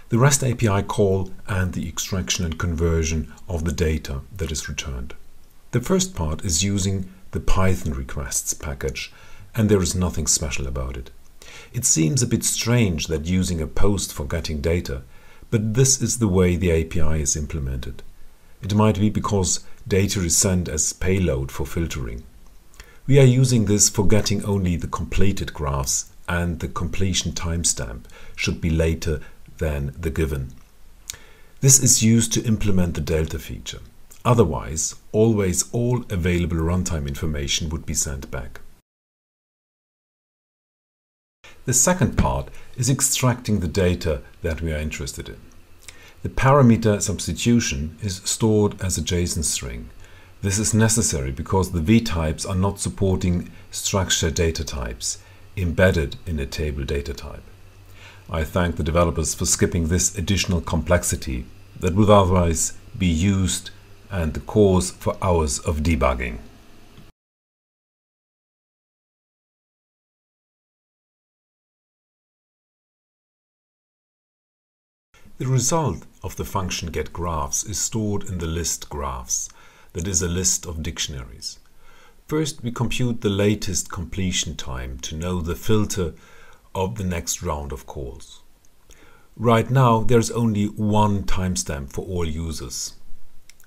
the 0.09 0.17
REST 0.17 0.43
API 0.43 0.83
call 0.83 1.31
and 1.47 1.71
the 1.71 1.87
extraction 1.87 2.43
and 2.43 2.59
conversion 2.59 3.31
of 3.47 3.63
the 3.63 3.71
data 3.71 4.19
that 4.35 4.51
is 4.51 4.67
returned. 4.67 5.13
The 5.71 5.79
first 5.79 6.13
part 6.13 6.43
is 6.43 6.61
using 6.61 7.09
the 7.31 7.39
Python 7.39 7.93
requests 7.93 8.53
package 8.53 9.13
and 9.55 9.69
there 9.69 9.81
is 9.81 9.95
nothing 9.95 10.27
special 10.27 10.67
about 10.67 10.97
it. 10.97 11.09
It 11.73 11.85
seems 11.85 12.21
a 12.21 12.27
bit 12.27 12.43
strange 12.43 13.07
that 13.07 13.25
using 13.25 13.61
a 13.61 13.67
post 13.67 14.13
for 14.13 14.25
getting 14.25 14.61
data, 14.61 15.03
but 15.49 15.73
this 15.73 16.01
is 16.01 16.19
the 16.19 16.27
way 16.27 16.55
the 16.55 16.71
API 16.71 17.21
is 17.21 17.35
implemented. 17.35 18.03
It 18.61 18.75
might 18.75 18.99
be 18.99 19.09
because 19.09 19.65
data 19.87 20.21
is 20.21 20.37
sent 20.37 20.67
as 20.67 20.93
payload 20.93 21.51
for 21.51 21.65
filtering. 21.65 22.23
We 23.07 23.19
are 23.19 23.23
using 23.23 23.65
this 23.65 23.89
for 23.89 24.05
getting 24.05 24.45
only 24.45 24.75
the 24.75 24.87
completed 24.87 25.53
graphs 25.53 26.11
and 26.27 26.59
the 26.59 26.67
completion 26.67 27.31
timestamp 27.31 28.03
should 28.35 28.61
be 28.61 28.69
later 28.69 29.21
than 29.57 29.95
the 29.99 30.11
given. 30.11 30.51
This 31.61 31.81
is 31.81 32.03
used 32.03 32.31
to 32.33 32.43
implement 32.43 32.93
the 32.93 33.01
delta 33.01 33.39
feature. 33.39 33.79
Otherwise, 34.23 34.95
always 35.11 35.65
all 35.71 36.05
available 36.09 36.57
runtime 36.57 37.07
information 37.07 37.69
would 37.69 37.85
be 37.85 37.93
sent 37.93 38.29
back. 38.29 38.61
The 41.65 41.73
second 41.73 42.17
part 42.17 42.49
is 42.77 42.89
extracting 42.89 43.59
the 43.59 43.67
data 43.67 44.21
that 44.41 44.61
we 44.61 44.73
are 44.73 44.77
interested 44.77 45.29
in. 45.29 45.37
The 46.21 46.29
parameter 46.29 47.01
substitution 47.01 47.97
is 48.01 48.21
stored 48.25 48.81
as 48.81 48.97
a 48.97 49.01
JSON 49.01 49.43
string. 49.43 49.89
This 50.41 50.57
is 50.57 50.73
necessary 50.73 51.31
because 51.31 51.71
the 51.71 51.81
V-types 51.81 52.45
are 52.45 52.55
not 52.55 52.79
supporting 52.79 53.51
structure 53.71 54.31
data 54.31 54.63
types 54.63 55.19
embedded 55.55 56.15
in 56.25 56.39
a 56.39 56.45
table 56.45 56.83
data 56.83 57.13
type. 57.13 57.43
I 58.29 58.43
thank 58.43 58.75
the 58.75 58.83
developers 58.83 59.33
for 59.33 59.45
skipping 59.45 59.87
this 59.87 60.17
additional 60.17 60.61
complexity 60.61 61.45
that 61.79 61.95
would 61.95 62.09
otherwise 62.09 62.73
be 62.97 63.07
used 63.07 63.71
and 64.11 64.33
the 64.33 64.39
cause 64.39 64.91
for 64.91 65.17
hours 65.21 65.59
of 65.59 65.83
debugging. 65.83 66.39
The 75.39 75.47
result 75.47 76.03
of 76.21 76.35
the 76.35 76.43
function 76.43 76.91
getGraphs 76.91 77.65
is 77.69 77.79
stored 77.79 78.23
in 78.23 78.39
the 78.39 78.45
list 78.45 78.89
graphs, 78.89 79.47
that 79.93 80.05
is 80.05 80.21
a 80.21 80.27
list 80.27 80.65
of 80.65 80.83
dictionaries. 80.83 81.59
First, 82.27 82.61
we 82.61 82.71
compute 82.71 83.21
the 83.21 83.29
latest 83.29 83.89
completion 83.89 84.57
time 84.57 84.97
to 84.99 85.15
know 85.15 85.39
the 85.39 85.55
filter 85.55 86.13
of 86.75 86.95
the 86.95 87.05
next 87.05 87.41
round 87.41 87.71
of 87.71 87.85
calls. 87.85 88.41
Right 89.37 89.69
now, 89.69 90.01
there's 90.01 90.29
only 90.29 90.65
one 90.65 91.23
timestamp 91.23 91.93
for 91.93 92.03
all 92.03 92.25
users. 92.25 92.95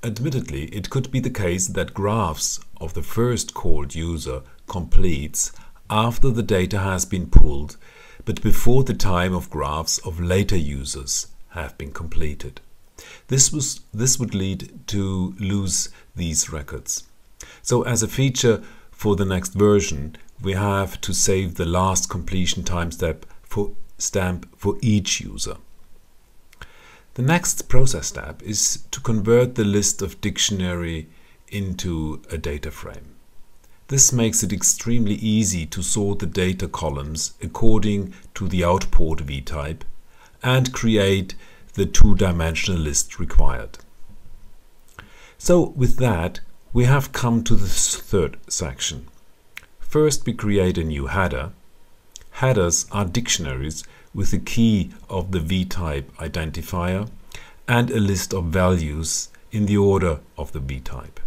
Admittedly, 0.05 0.65
it 0.65 0.91
could 0.91 1.11
be 1.11 1.21
the 1.21 1.31
case 1.31 1.69
that 1.69 1.95
graphs 1.95 2.61
of 2.83 2.93
the 2.93 3.03
first 3.03 3.55
called 3.55 3.95
user 3.95 4.43
completes 4.67 5.53
after 5.89 6.29
the 6.29 6.43
data 6.43 6.81
has 6.81 7.07
been 7.07 7.31
pulled, 7.31 7.79
but 8.27 8.43
before 8.43 8.85
the 8.85 8.93
time 8.93 9.33
of 9.33 9.49
graphs 9.49 9.97
of 10.01 10.21
later 10.21 10.57
users 10.57 11.29
have 11.53 11.77
been 11.79 11.93
completed. 11.93 12.61
This, 13.29 13.53
was, 13.53 13.81
this 13.93 14.19
would 14.19 14.35
lead 14.35 14.87
to 14.89 15.35
lose 15.39 15.89
these 16.15 16.51
records. 16.51 17.05
So 17.63 17.83
as 17.83 18.03
a 18.03 18.09
feature 18.09 18.63
for 18.91 19.17
the 19.17 19.25
next 19.25 19.55
version, 19.55 20.17
we 20.43 20.53
have 20.53 21.01
to 21.03 21.13
save 21.13 21.55
the 21.55 21.65
last 21.65 22.09
completion 22.09 22.63
timestamp 22.63 23.23
for 23.43 23.73
stamp 23.99 24.49
for 24.57 24.77
each 24.81 25.21
user. 25.21 25.57
The 27.15 27.23
next 27.23 27.69
process 27.69 28.07
step 28.09 28.43
is 28.43 28.85
to 28.91 29.01
convert 29.01 29.55
the 29.55 29.65
list 29.65 30.03
of 30.03 30.21
dictionary 30.21 31.09
into 31.49 32.23
a 32.31 32.39
data 32.39 32.71
frame. 32.71 33.17
This 33.89 34.13
makes 34.13 34.43
it 34.43 34.53
extremely 34.53 35.17
easy 35.17 35.67
to 35.67 35.83
sort 35.83 36.21
the 36.21 36.27
data 36.27 36.67
columns 36.67 37.35
according 37.43 38.15
to 38.35 38.49
the 38.49 38.65
output 38.65 39.21
v-type 39.21 39.85
and 40.43 40.73
create 40.73 41.35
the 41.75 41.87
two-dimensional 41.87 42.81
list 42.81 43.19
required. 43.19 43.79
So 45.39 45.71
with 45.71 45.97
that, 45.97 46.41
we 46.73 46.85
have 46.85 47.13
come 47.13 47.43
to 47.45 47.55
the 47.55 47.69
third 47.69 48.39
section. 48.49 49.09
First, 49.81 50.25
we 50.25 50.33
create 50.33 50.79
a 50.79 50.85
new 50.85 51.07
header. 51.07 51.53
Headers 52.33 52.87
are 52.93 53.05
dictionaries 53.05 53.85
with 54.15 54.31
the 54.31 54.39
key 54.39 54.93
of 55.09 55.33
the 55.33 55.41
v-type 55.41 56.15
identifier 56.17 57.09
and 57.67 57.91
a 57.91 58.01
list 58.01 58.33
of 58.33 58.45
values 58.45 59.29
in 59.51 59.67
the 59.67 59.77
order 59.77 60.21
of 60.39 60.53
the 60.53 60.61
v-type. 60.61 61.21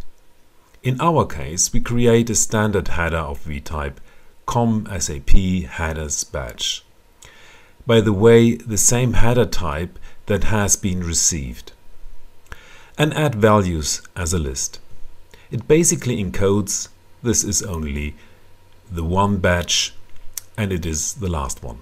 In 0.81 1.01
our 1.01 1.25
case, 1.25 1.73
we 1.73 1.79
create 1.79 2.29
a 2.29 2.35
standard 2.35 2.89
header 2.89 3.17
of 3.17 3.39
v-type 3.39 3.99
com 4.45 4.87
SAP 4.99 5.29
headers 5.29 6.23
batch. 6.23 6.84
By 7.85 8.01
the 8.01 8.13
way, 8.13 8.55
the 8.55 8.77
same 8.77 9.13
header 9.13 9.45
type 9.45 9.99
that 10.25 10.45
has 10.45 10.75
been 10.75 11.03
received. 11.03 11.71
And 12.97 13.13
add 13.13 13.35
values 13.35 14.01
as 14.15 14.33
a 14.33 14.39
list. 14.39 14.79
It 15.51 15.67
basically 15.67 16.23
encodes 16.23 16.87
this 17.21 17.43
is 17.43 17.61
only 17.61 18.15
the 18.89 19.03
one 19.03 19.37
batch 19.37 19.93
and 20.57 20.71
it 20.71 20.85
is 20.85 21.15
the 21.15 21.29
last 21.29 21.63
one. 21.63 21.79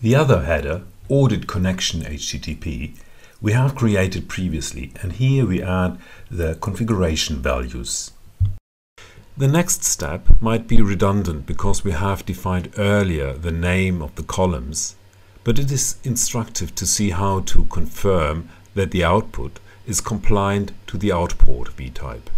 The 0.00 0.14
other 0.14 0.44
header, 0.44 0.82
audit 1.08 1.46
connection 1.46 2.02
HTTP, 2.02 2.96
we 3.40 3.52
have 3.52 3.74
created 3.74 4.28
previously 4.28 4.92
and 5.02 5.12
here 5.12 5.46
we 5.46 5.62
add 5.62 5.98
the 6.30 6.56
configuration 6.56 7.36
values. 7.36 8.10
The 9.38 9.46
next 9.46 9.84
step 9.84 10.26
might 10.40 10.66
be 10.66 10.82
redundant 10.82 11.46
because 11.46 11.84
we 11.84 11.92
have 11.92 12.26
defined 12.26 12.74
earlier 12.76 13.34
the 13.34 13.52
name 13.52 14.02
of 14.02 14.12
the 14.16 14.24
columns, 14.24 14.96
but 15.44 15.60
it 15.60 15.70
is 15.70 15.94
instructive 16.02 16.74
to 16.74 16.84
see 16.84 17.10
how 17.10 17.42
to 17.52 17.66
confirm 17.66 18.48
that 18.74 18.90
the 18.90 19.04
output 19.04 19.60
is 19.86 20.00
compliant 20.00 20.72
to 20.88 20.98
the 20.98 21.12
output 21.12 21.68
v-type. 21.68 22.30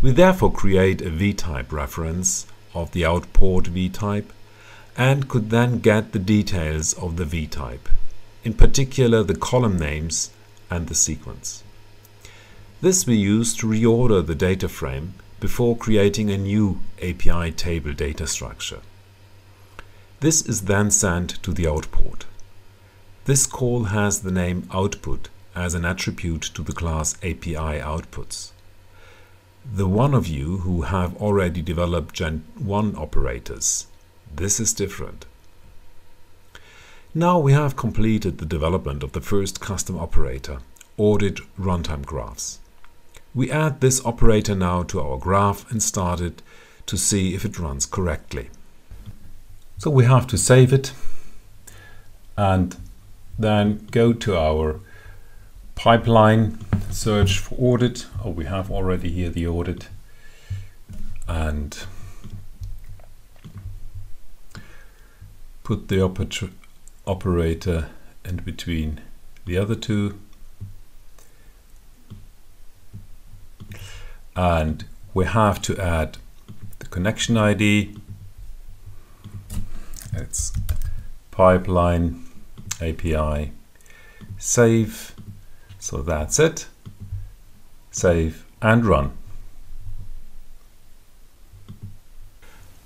We 0.00 0.12
therefore 0.12 0.50
create 0.50 1.02
a 1.02 1.10
v-type 1.10 1.70
reference 1.70 2.46
of 2.72 2.92
the 2.92 3.04
output 3.04 3.66
v-type 3.66 4.32
and 4.96 5.28
could 5.28 5.50
then 5.50 5.80
get 5.80 6.12
the 6.12 6.18
details 6.18 6.94
of 6.94 7.18
the 7.18 7.26
v-type, 7.26 7.86
in 8.44 8.54
particular 8.54 9.22
the 9.22 9.36
column 9.36 9.78
names 9.78 10.30
and 10.70 10.88
the 10.88 10.94
sequence. 10.94 11.62
This 12.80 13.06
we 13.06 13.16
use 13.16 13.54
to 13.58 13.66
reorder 13.66 14.26
the 14.26 14.34
data 14.34 14.70
frame 14.70 15.12
before 15.42 15.76
creating 15.76 16.30
a 16.30 16.38
new 16.38 16.78
API 17.02 17.50
table 17.50 17.92
data 17.92 18.28
structure. 18.28 18.78
This 20.20 20.40
is 20.40 20.66
then 20.66 20.88
sent 20.92 21.42
to 21.42 21.52
the 21.52 21.66
output. 21.66 22.26
This 23.24 23.44
call 23.44 23.86
has 23.86 24.20
the 24.20 24.30
name 24.30 24.68
output 24.72 25.30
as 25.56 25.74
an 25.74 25.84
attribute 25.84 26.42
to 26.54 26.62
the 26.62 26.72
class 26.72 27.16
API 27.24 27.80
outputs. 27.90 28.52
The 29.64 29.88
one 29.88 30.14
of 30.14 30.28
you 30.28 30.58
who 30.58 30.82
have 30.82 31.20
already 31.20 31.60
developed 31.60 32.14
Gen 32.14 32.44
1 32.56 32.94
operators, 32.96 33.88
this 34.32 34.60
is 34.60 34.72
different. 34.72 35.26
Now 37.16 37.40
we 37.40 37.52
have 37.52 37.74
completed 37.74 38.38
the 38.38 38.46
development 38.46 39.02
of 39.02 39.10
the 39.10 39.20
first 39.20 39.60
custom 39.60 39.98
operator, 39.98 40.58
audit 40.96 41.40
runtime 41.58 42.06
graphs. 42.06 42.60
We 43.34 43.50
add 43.50 43.80
this 43.80 44.04
operator 44.04 44.54
now 44.54 44.82
to 44.84 45.00
our 45.00 45.18
graph 45.18 45.70
and 45.70 45.82
start 45.82 46.20
it 46.20 46.42
to 46.86 46.96
see 46.96 47.34
if 47.34 47.44
it 47.44 47.58
runs 47.58 47.86
correctly. 47.86 48.50
So 49.78 49.90
we 49.90 50.04
have 50.04 50.26
to 50.28 50.38
save 50.38 50.72
it 50.72 50.92
and 52.36 52.76
then 53.38 53.88
go 53.90 54.12
to 54.12 54.36
our 54.36 54.80
pipeline, 55.74 56.58
search 56.90 57.38
for 57.38 57.54
audit. 57.58 58.06
Oh, 58.22 58.30
we 58.30 58.44
have 58.44 58.70
already 58.70 59.10
here 59.10 59.30
the 59.30 59.46
audit. 59.46 59.88
And 61.26 61.78
put 65.64 65.88
the 65.88 65.96
oper 65.96 66.50
operator 67.06 67.88
in 68.24 68.36
between 68.36 69.00
the 69.46 69.56
other 69.56 69.74
two. 69.74 70.18
And 74.34 74.84
we 75.14 75.24
have 75.26 75.60
to 75.62 75.78
add 75.78 76.18
the 76.78 76.86
connection 76.86 77.36
ID. 77.36 77.96
It's 80.12 80.52
pipeline 81.30 82.24
API 82.80 83.52
save 84.38 85.14
so 85.82 86.00
that's 86.00 86.38
it. 86.38 86.68
Save 87.90 88.46
and 88.62 88.86
run. 88.86 89.10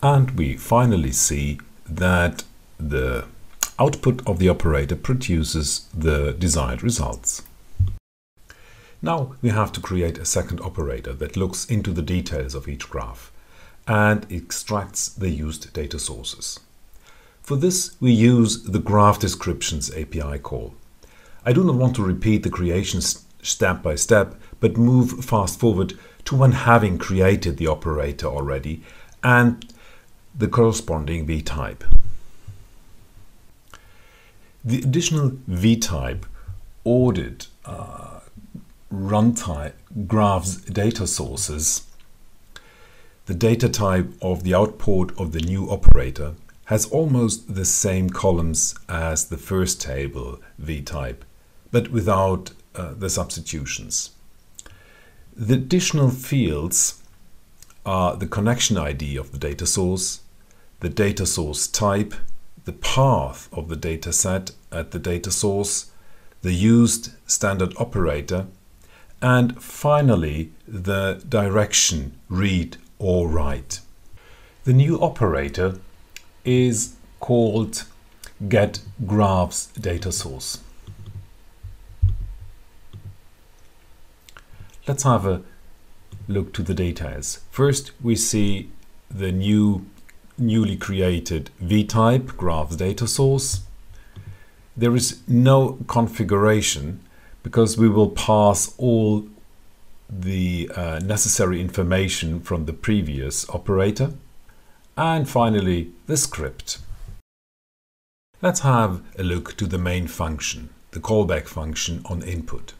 And 0.02 0.30
we 0.30 0.56
finally 0.56 1.12
see 1.12 1.60
that 1.86 2.44
the 2.78 3.26
output 3.78 4.26
of 4.26 4.38
the 4.38 4.48
operator 4.48 4.96
produces 4.96 5.86
the 5.92 6.32
desired 6.32 6.82
results. 6.82 7.42
Now 9.06 9.36
we 9.40 9.50
have 9.50 9.70
to 9.70 9.80
create 9.80 10.18
a 10.18 10.24
second 10.24 10.60
operator 10.60 11.12
that 11.12 11.36
looks 11.36 11.64
into 11.66 11.92
the 11.92 12.02
details 12.02 12.56
of 12.56 12.66
each 12.66 12.90
graph 12.90 13.30
and 13.86 14.26
extracts 14.32 15.08
the 15.08 15.30
used 15.30 15.72
data 15.72 16.00
sources. 16.00 16.58
For 17.40 17.56
this 17.56 17.94
we 18.00 18.10
use 18.10 18.64
the 18.64 18.80
Graph 18.80 19.20
Descriptions 19.20 19.94
API 19.94 20.40
call. 20.40 20.74
I 21.44 21.52
do 21.52 21.62
not 21.62 21.76
want 21.76 21.94
to 21.94 22.02
repeat 22.02 22.42
the 22.42 22.50
creation 22.50 23.00
step 23.00 23.80
by 23.80 23.94
step, 23.94 24.34
but 24.58 24.76
move 24.76 25.24
fast 25.24 25.60
forward 25.60 25.96
to 26.24 26.34
when 26.34 26.50
having 26.50 26.98
created 26.98 27.58
the 27.58 27.68
operator 27.68 28.26
already 28.26 28.82
and 29.22 29.72
the 30.36 30.48
corresponding 30.48 31.26
v-type. 31.26 31.84
The 34.64 34.78
additional 34.78 35.30
v-type 35.46 36.26
audit 36.82 37.46
uh, 37.64 38.15
runtime 38.92 39.72
graphs 40.06 40.56
data 40.56 41.06
sources. 41.06 41.86
The 43.26 43.34
data 43.34 43.68
type 43.68 44.12
of 44.22 44.44
the 44.44 44.54
output 44.54 45.18
of 45.18 45.32
the 45.32 45.40
new 45.40 45.68
operator 45.70 46.34
has 46.66 46.86
almost 46.86 47.54
the 47.54 47.64
same 47.64 48.10
columns 48.10 48.74
as 48.88 49.26
the 49.26 49.36
first 49.36 49.80
table 49.80 50.40
v-type 50.58 51.24
but 51.70 51.90
without 51.90 52.52
uh, 52.74 52.94
the 52.94 53.10
substitutions. 53.10 54.10
The 55.34 55.54
additional 55.54 56.10
fields 56.10 57.02
are 57.84 58.16
the 58.16 58.26
connection 58.26 58.78
ID 58.78 59.16
of 59.16 59.32
the 59.32 59.38
data 59.38 59.66
source, 59.66 60.20
the 60.80 60.88
data 60.88 61.26
source 61.26 61.66
type, 61.66 62.14
the 62.64 62.72
path 62.72 63.48
of 63.52 63.68
the 63.68 63.76
data 63.76 64.12
set 64.12 64.52
at 64.72 64.90
the 64.90 64.98
data 64.98 65.30
source, 65.30 65.90
the 66.42 66.52
used 66.52 67.10
standard 67.26 67.74
operator, 67.76 68.46
and 69.22 69.62
finally 69.62 70.52
the 70.66 71.22
direction 71.28 72.18
read 72.28 72.76
or 72.98 73.28
write. 73.28 73.80
The 74.64 74.72
new 74.72 75.00
operator 75.00 75.78
is 76.44 76.94
called 77.20 77.84
get 78.48 78.80
graphs 79.06 79.66
data 79.80 80.12
source. 80.12 80.58
Let's 84.86 85.02
have 85.02 85.26
a 85.26 85.42
look 86.28 86.52
to 86.54 86.62
the 86.62 86.74
details. 86.74 87.40
First, 87.50 87.92
we 88.02 88.14
see 88.14 88.70
the 89.10 89.32
new 89.32 89.86
newly 90.38 90.76
created 90.76 91.50
vtype 91.62 92.36
graphs 92.36 92.76
data 92.76 93.06
source. 93.06 93.62
There 94.76 94.94
is 94.94 95.22
no 95.26 95.78
configuration 95.88 97.00
because 97.46 97.78
we 97.78 97.88
will 97.88 98.10
pass 98.10 98.74
all 98.76 99.24
the 100.10 100.68
uh, 100.74 100.98
necessary 100.98 101.60
information 101.60 102.40
from 102.40 102.64
the 102.64 102.72
previous 102.72 103.48
operator. 103.50 104.14
And 104.96 105.28
finally, 105.28 105.92
the 106.08 106.16
script. 106.16 106.78
Let's 108.42 108.60
have 108.60 109.00
a 109.16 109.22
look 109.22 109.56
to 109.58 109.66
the 109.68 109.78
main 109.78 110.08
function, 110.08 110.70
the 110.90 110.98
callback 110.98 111.46
function 111.46 112.02
on 112.06 112.20
input. 112.22 112.72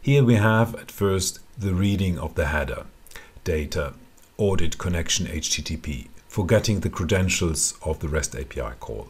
Here 0.00 0.22
we 0.22 0.36
have 0.36 0.76
at 0.76 0.92
first 0.92 1.40
the 1.58 1.74
reading 1.74 2.20
of 2.20 2.36
the 2.36 2.46
header, 2.46 2.84
data, 3.42 3.94
audit 4.38 4.78
connection 4.78 5.26
HTTP, 5.26 6.06
for 6.28 6.46
getting 6.46 6.80
the 6.80 6.88
credentials 6.88 7.74
of 7.82 7.98
the 7.98 8.08
REST 8.08 8.36
API 8.36 8.76
call. 8.78 9.08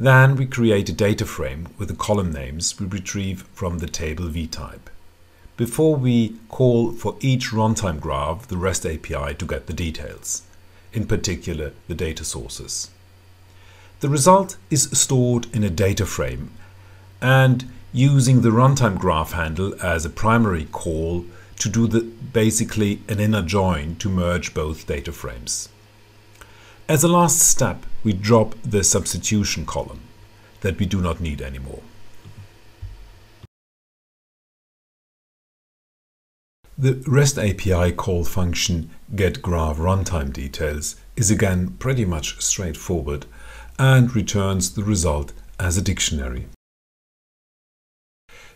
Then 0.00 0.36
we 0.36 0.46
create 0.46 0.88
a 0.88 0.92
data 0.92 1.26
frame 1.26 1.70
with 1.76 1.88
the 1.88 1.94
column 1.96 2.32
names 2.32 2.78
we 2.78 2.86
retrieve 2.86 3.42
from 3.52 3.78
the 3.78 3.88
table 3.88 4.26
vtype. 4.26 4.86
Before 5.56 5.96
we 5.96 6.36
call 6.48 6.92
for 6.92 7.16
each 7.18 7.50
runtime 7.50 7.98
graph 7.98 8.46
the 8.46 8.56
REST 8.56 8.86
API 8.86 9.34
to 9.34 9.44
get 9.44 9.66
the 9.66 9.72
details, 9.72 10.42
in 10.92 11.04
particular 11.04 11.72
the 11.88 11.96
data 11.96 12.24
sources. 12.24 12.90
The 13.98 14.08
result 14.08 14.56
is 14.70 14.88
stored 14.92 15.52
in 15.52 15.64
a 15.64 15.70
data 15.70 16.06
frame 16.06 16.52
and 17.20 17.68
using 17.92 18.42
the 18.42 18.50
runtime 18.50 19.00
graph 19.00 19.32
handle 19.32 19.74
as 19.82 20.04
a 20.04 20.10
primary 20.10 20.66
call 20.66 21.24
to 21.58 21.68
do 21.68 21.88
the, 21.88 22.02
basically 22.02 23.02
an 23.08 23.18
inner 23.18 23.42
join 23.42 23.96
to 23.96 24.08
merge 24.08 24.54
both 24.54 24.86
data 24.86 25.10
frames. 25.10 25.68
As 26.88 27.04
a 27.04 27.08
last 27.08 27.40
step, 27.40 27.84
we 28.02 28.14
drop 28.14 28.54
the 28.62 28.82
substitution 28.82 29.66
column 29.66 30.00
that 30.62 30.78
we 30.78 30.86
do 30.86 31.02
not 31.02 31.20
need 31.20 31.42
anymore. 31.42 31.82
The 36.78 37.04
REST 37.06 37.38
API 37.38 37.92
call 37.92 38.24
function 38.24 38.88
getGraph 39.14 39.76
runtime 39.76 40.32
details 40.32 40.96
is 41.14 41.30
again 41.30 41.76
pretty 41.78 42.06
much 42.06 42.40
straightforward 42.40 43.26
and 43.78 44.14
returns 44.16 44.72
the 44.72 44.84
result 44.84 45.34
as 45.60 45.76
a 45.76 45.82
dictionary. 45.82 46.46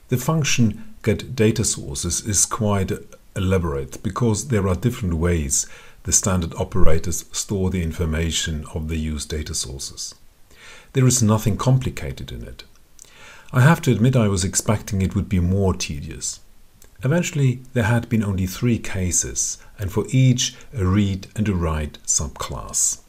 The 0.09 0.17
function 0.17 0.95
getDataSources 1.03 2.27
is 2.27 2.47
quite 2.47 2.93
elaborate 3.37 4.03
because 4.03 4.49
there 4.49 4.69
are 4.69 4.75
different 4.75 5.15
ways 5.15 5.67
the 6.05 6.13
standard 6.13 6.55
operators 6.55 7.25
store 7.33 7.71
the 7.71 7.83
information 7.83 8.65
of 8.75 8.89
the 8.89 8.97
used 8.97 9.29
data 9.29 9.55
sources. 9.55 10.15
There 10.93 11.07
is 11.07 11.23
nothing 11.23 11.57
complicated 11.57 12.33
in 12.33 12.43
it. 12.43 12.65
I 13.53 13.61
have 13.61 13.81
to 13.83 13.93
admit 13.93 14.17
I 14.17 14.29
was 14.29 14.45
expecting 14.45 15.03
it 15.03 15.15
would 15.15 15.29
be 15.29 15.41
more 15.41 15.75
tedious. 15.75 16.41
Eventually 17.05 17.61
there 17.73 17.85
had 17.85 18.09
been 18.09 18.23
only 18.23 18.47
three 18.47 18.79
cases 18.79 19.59
and 19.79 19.93
for 19.93 20.05
each 20.11 20.55
a 20.75 20.85
read 20.85 21.29
and 21.37 21.49
a 21.49 21.55
write 21.55 21.99
subclass. 22.07 23.01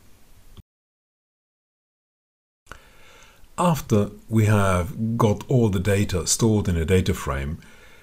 After 3.57 4.09
we 4.29 4.45
have 4.45 5.17
got 5.17 5.43
all 5.47 5.69
the 5.69 5.79
data 5.79 6.25
stored 6.25 6.67
in 6.67 6.75
a 6.75 6.85
data 6.85 7.13
frame, 7.13 7.59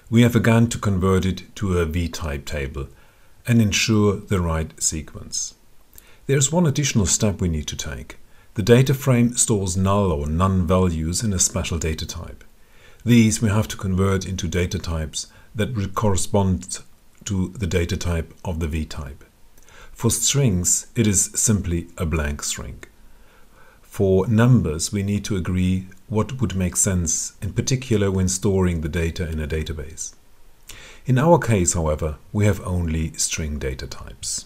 we 0.09 0.21
have 0.21 0.35
again 0.35 0.67
to 0.67 0.77
convert 0.77 1.25
it 1.25 1.53
to 1.55 1.77
a 1.77 1.85
vtype 1.85 2.45
table 2.45 2.87
and 3.47 3.61
ensure 3.61 4.15
the 4.17 4.39
right 4.39 4.71
sequence. 4.81 5.55
There 6.27 6.37
is 6.37 6.51
one 6.51 6.67
additional 6.67 7.05
step 7.05 7.41
we 7.41 7.49
need 7.49 7.67
to 7.67 7.75
take. 7.75 8.17
The 8.53 8.63
data 8.63 8.93
frame 8.93 9.35
stores 9.35 9.77
null 9.77 10.11
or 10.11 10.27
none 10.27 10.67
values 10.67 11.23
in 11.23 11.33
a 11.33 11.39
special 11.39 11.77
data 11.77 12.05
type. 12.05 12.43
These 13.03 13.41
we 13.41 13.49
have 13.49 13.67
to 13.69 13.77
convert 13.77 14.25
into 14.25 14.47
data 14.47 14.77
types 14.77 15.27
that 15.55 15.95
correspond 15.95 16.79
to 17.25 17.49
the 17.49 17.67
data 17.67 17.97
type 17.97 18.33
of 18.45 18.59
the 18.59 18.67
vtype. 18.67 19.23
For 19.91 20.09
strings, 20.09 20.87
it 20.95 21.07
is 21.07 21.31
simply 21.35 21.87
a 21.97 22.05
blank 22.05 22.43
string. 22.43 22.83
For 23.81 24.27
numbers, 24.27 24.91
we 24.91 25.03
need 25.03 25.25
to 25.25 25.35
agree 25.35 25.87
what 26.07 26.39
would 26.39 26.55
make 26.55 26.75
sense, 26.75 27.33
in 27.41 27.53
particular 27.53 28.09
when 28.09 28.29
storing 28.29 28.81
the 28.81 28.89
data 28.89 29.29
in 29.29 29.39
a 29.39 29.47
database. 29.47 30.13
In 31.11 31.17
our 31.17 31.39
case, 31.39 31.73
however, 31.73 32.15
we 32.31 32.45
have 32.45 32.65
only 32.65 33.11
string 33.17 33.59
data 33.59 33.85
types. 33.85 34.45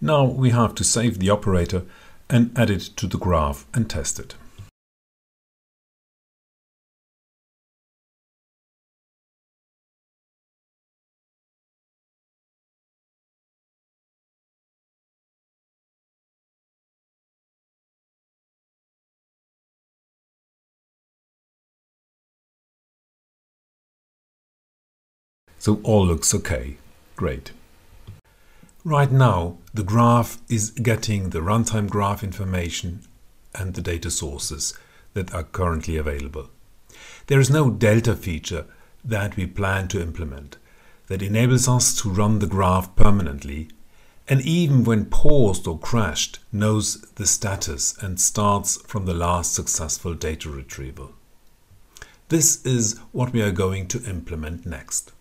Now 0.00 0.24
we 0.24 0.50
have 0.50 0.74
to 0.74 0.82
save 0.82 1.20
the 1.20 1.30
operator 1.30 1.84
and 2.28 2.50
add 2.58 2.68
it 2.68 2.80
to 2.96 3.06
the 3.06 3.16
graph 3.16 3.64
and 3.72 3.88
test 3.88 4.18
it. 4.18 4.34
So 25.64 25.80
all 25.82 26.04
looks 26.06 26.34
okay. 26.34 26.76
Great. 27.16 27.52
Right 28.84 29.10
now, 29.10 29.56
the 29.72 29.82
graph 29.82 30.36
is 30.46 30.68
getting 30.68 31.30
the 31.30 31.40
runtime 31.40 31.88
graph 31.88 32.22
information 32.22 33.00
and 33.54 33.72
the 33.72 33.80
data 33.80 34.10
sources 34.10 34.74
that 35.14 35.32
are 35.32 35.42
currently 35.42 35.96
available. 35.96 36.50
There 37.28 37.40
is 37.40 37.48
no 37.48 37.70
delta 37.70 38.14
feature 38.14 38.66
that 39.02 39.38
we 39.38 39.46
plan 39.46 39.88
to 39.88 40.02
implement 40.02 40.58
that 41.06 41.22
enables 41.22 41.66
us 41.66 41.94
to 42.02 42.10
run 42.10 42.40
the 42.40 42.46
graph 42.46 42.94
permanently 42.94 43.68
and 44.28 44.42
even 44.42 44.84
when 44.84 45.06
paused 45.06 45.66
or 45.66 45.78
crashed 45.78 46.40
knows 46.52 47.00
the 47.14 47.26
status 47.26 47.96
and 48.02 48.20
starts 48.20 48.82
from 48.82 49.06
the 49.06 49.14
last 49.14 49.54
successful 49.54 50.12
data 50.12 50.50
retrieval. 50.50 51.14
This 52.28 52.62
is 52.66 52.98
what 53.12 53.32
we 53.32 53.40
are 53.40 53.50
going 53.50 53.88
to 53.88 54.04
implement 54.04 54.66
next. 54.66 55.13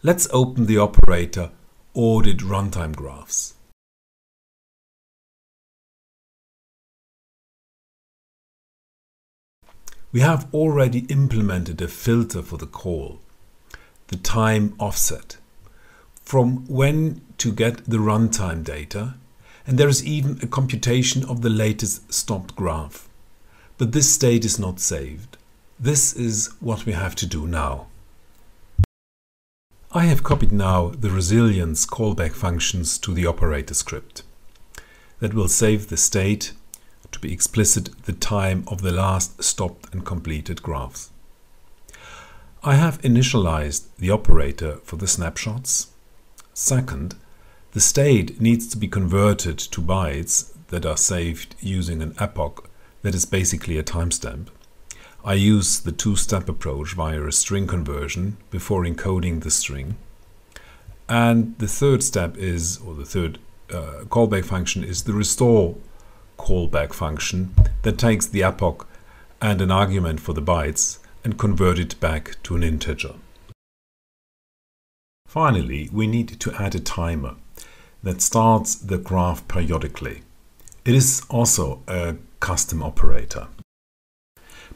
Let's 0.00 0.28
open 0.30 0.66
the 0.66 0.78
operator 0.78 1.50
audit 1.92 2.38
runtime 2.38 2.94
graphs. 2.94 3.54
We 10.12 10.20
have 10.20 10.46
already 10.54 11.00
implemented 11.08 11.82
a 11.82 11.88
filter 11.88 12.42
for 12.42 12.56
the 12.56 12.68
call, 12.68 13.18
the 14.06 14.16
time 14.16 14.76
offset, 14.78 15.38
from 16.22 16.64
when 16.68 17.20
to 17.38 17.50
get 17.50 17.84
the 17.86 17.98
runtime 17.98 18.62
data, 18.62 19.16
and 19.66 19.78
there 19.78 19.88
is 19.88 20.06
even 20.06 20.38
a 20.40 20.46
computation 20.46 21.24
of 21.24 21.42
the 21.42 21.50
latest 21.50 22.12
stopped 22.14 22.54
graph. 22.54 23.08
But 23.78 23.90
this 23.90 24.08
state 24.14 24.44
is 24.44 24.60
not 24.60 24.78
saved. 24.78 25.36
This 25.76 26.12
is 26.12 26.54
what 26.60 26.86
we 26.86 26.92
have 26.92 27.16
to 27.16 27.26
do 27.26 27.48
now. 27.48 27.88
I 29.90 30.04
have 30.04 30.22
copied 30.22 30.52
now 30.52 30.88
the 30.88 31.08
resilience 31.08 31.86
callback 31.86 32.32
functions 32.32 32.98
to 32.98 33.14
the 33.14 33.24
operator 33.26 33.72
script. 33.72 34.22
That 35.20 35.32
will 35.32 35.48
save 35.48 35.88
the 35.88 35.96
state, 35.96 36.52
to 37.10 37.18
be 37.18 37.32
explicit, 37.32 38.02
the 38.02 38.12
time 38.12 38.64
of 38.66 38.82
the 38.82 38.92
last 38.92 39.42
stopped 39.42 39.90
and 39.94 40.04
completed 40.04 40.62
graphs. 40.62 41.10
I 42.62 42.74
have 42.74 43.00
initialized 43.00 43.86
the 43.98 44.10
operator 44.10 44.76
for 44.84 44.96
the 44.96 45.08
snapshots. 45.08 45.86
Second, 46.52 47.14
the 47.72 47.80
state 47.80 48.42
needs 48.42 48.66
to 48.68 48.76
be 48.76 48.88
converted 48.88 49.56
to 49.58 49.80
bytes 49.80 50.52
that 50.66 50.84
are 50.84 50.98
saved 50.98 51.56
using 51.60 52.02
an 52.02 52.14
epoch 52.18 52.68
that 53.00 53.14
is 53.14 53.24
basically 53.24 53.78
a 53.78 53.82
timestamp. 53.82 54.48
I 55.28 55.34
use 55.34 55.80
the 55.80 55.92
two-step 55.92 56.48
approach 56.48 56.94
via 56.94 57.22
a 57.22 57.32
string 57.32 57.66
conversion 57.66 58.38
before 58.50 58.84
encoding 58.84 59.42
the 59.42 59.50
string. 59.50 59.98
And 61.06 61.54
the 61.58 61.68
third 61.68 62.02
step 62.02 62.38
is, 62.38 62.78
or 62.78 62.94
the 62.94 63.04
third 63.04 63.38
uh, 63.70 64.04
callback 64.08 64.46
function 64.46 64.82
is 64.82 65.02
the 65.02 65.12
restore 65.12 65.76
callback 66.38 66.94
function 66.94 67.54
that 67.82 67.98
takes 67.98 68.24
the 68.24 68.42
epoch 68.42 68.88
and 69.38 69.60
an 69.60 69.70
argument 69.70 70.20
for 70.20 70.32
the 70.32 70.40
bytes 70.40 70.96
and 71.22 71.38
convert 71.38 71.78
it 71.78 72.00
back 72.00 72.42
to 72.44 72.56
an 72.56 72.62
integer. 72.62 73.16
Finally, 75.26 75.90
we 75.92 76.06
need 76.06 76.40
to 76.40 76.54
add 76.54 76.74
a 76.74 76.80
timer 76.80 77.34
that 78.02 78.22
starts 78.22 78.74
the 78.74 78.96
graph 78.96 79.46
periodically. 79.46 80.22
It 80.86 80.94
is 80.94 81.20
also 81.28 81.82
a 81.86 82.16
custom 82.40 82.82
operator. 82.82 83.48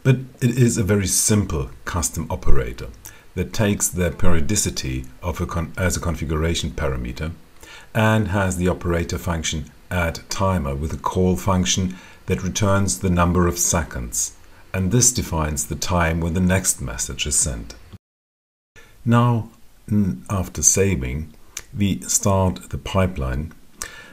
But 0.03 0.17
it 0.41 0.59
is 0.59 0.77
a 0.77 0.83
very 0.83 1.07
simple 1.07 1.71
custom 1.85 2.27
operator 2.29 2.89
that 3.35 3.53
takes 3.53 3.89
the 3.89 4.11
periodicity 4.11 5.05
of 5.23 5.41
a 5.41 5.69
as 5.77 5.97
a 5.97 6.01
configuration 6.01 6.71
parameter 6.71 7.33
and 7.95 8.29
has 8.29 8.57
the 8.57 8.69
operator 8.69 9.19
function 9.19 9.71
add 9.91 10.21
timer 10.29 10.75
with 10.75 10.93
a 10.93 10.97
call 10.97 11.37
function 11.37 11.97
that 12.27 12.43
returns 12.43 12.99
the 12.99 13.11
number 13.11 13.47
of 13.47 13.59
seconds 13.59 14.35
and 14.75 14.91
this 14.91 15.13
defines 15.13 15.67
the 15.67 15.77
time 15.77 16.21
when 16.21 16.35
the 16.35 16.41
next 16.41 16.81
message 16.81 17.27
is 17.27 17.37
sent. 17.37 17.75
Now 19.05 19.51
after 20.31 20.63
saving 20.63 21.33
we 21.77 22.01
start 22.03 22.71
the 22.71 22.79
pipeline 22.79 23.53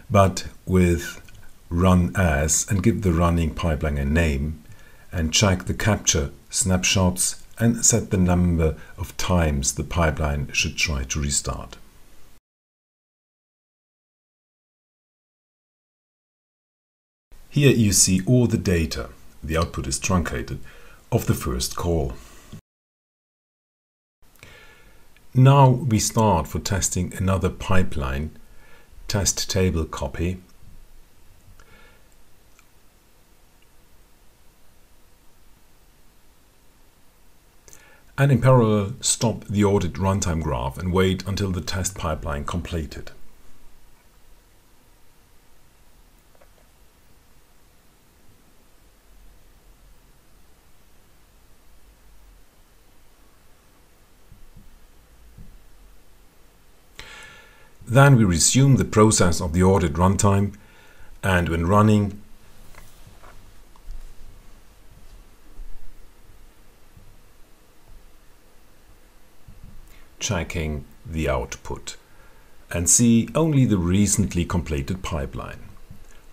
but 0.10 0.48
with 0.66 1.22
run 1.70 2.12
as 2.16 2.66
and 2.70 2.84
give 2.84 3.02
the 3.02 3.14
running 3.14 3.54
pipeline 3.54 3.98
a 3.98 4.06
name 4.06 4.64
and 5.12 5.34
check 5.34 5.66
the 5.66 5.74
capture 5.74 6.32
snapshots 6.50 7.44
and 7.58 7.86
set 7.86 8.10
the 8.10 8.18
number 8.18 8.76
of 8.98 9.16
times 9.18 9.74
the 9.74 9.84
pipeline 9.84 10.52
should 10.54 10.78
try 10.78 11.04
to 11.04 11.20
restart. 11.20 11.78
Here 17.50 17.72
you 17.72 17.94
see 17.94 18.22
all 18.26 18.46
the 18.48 18.58
data, 18.58 19.10
the 19.44 19.58
output 19.58 19.88
is 19.88 20.00
truncated, 20.00 20.60
of 21.12 21.26
the 21.26 21.34
first 21.34 21.76
call. 21.76 22.14
Now 25.34 25.70
we 25.70 26.00
start 26.00 26.48
for 26.48 26.60
testing 26.60 27.14
another 27.16 27.50
pipeline, 27.50 28.32
test 29.08 29.50
table 29.50 29.86
copy, 29.86 30.42
and 38.20 38.34
in 38.34 38.42
parallel 38.42 38.94
stop 39.00 39.46
the 39.46 39.64
audit 39.64 39.94
runtime 39.94 40.44
graph 40.44 40.78
and 40.78 40.92
wait 40.92 41.26
until 41.26 41.52
the 41.52 41.62
test 41.62 41.96
pipeline 41.96 42.44
completed. 42.44 43.12
Then 57.88 58.18
we 58.18 58.26
resume 58.26 58.76
the 58.76 58.86
process 58.86 59.40
of 59.40 59.54
the 59.54 59.64
audit 59.64 59.94
runtime 59.94 60.56
and 61.24 61.48
when 61.48 61.66
running 61.66 62.22
checking 70.20 70.86
the 71.06 71.30
output 71.30 71.96
and 72.72 72.90
see 72.90 73.30
only 73.34 73.66
the 73.66 73.78
recently 73.78 74.46
completed 74.46 75.02
pipeline. 75.02 75.60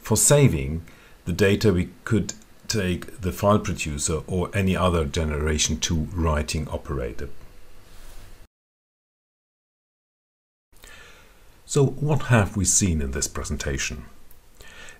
For 0.00 0.16
saving 0.16 0.82
the 1.24 1.32
data 1.32 1.72
we 1.72 1.90
could 2.04 2.34
take 2.68 3.20
the 3.20 3.32
file 3.32 3.58
producer 3.58 4.20
or 4.26 4.50
any 4.54 4.76
other 4.76 5.04
generation 5.04 5.78
2 5.78 6.08
writing 6.12 6.68
operator. 6.68 7.28
So 11.64 11.84
what 11.84 12.22
have 12.24 12.56
we 12.56 12.64
seen 12.64 13.02
in 13.02 13.10
this 13.10 13.26
presentation? 13.26 14.04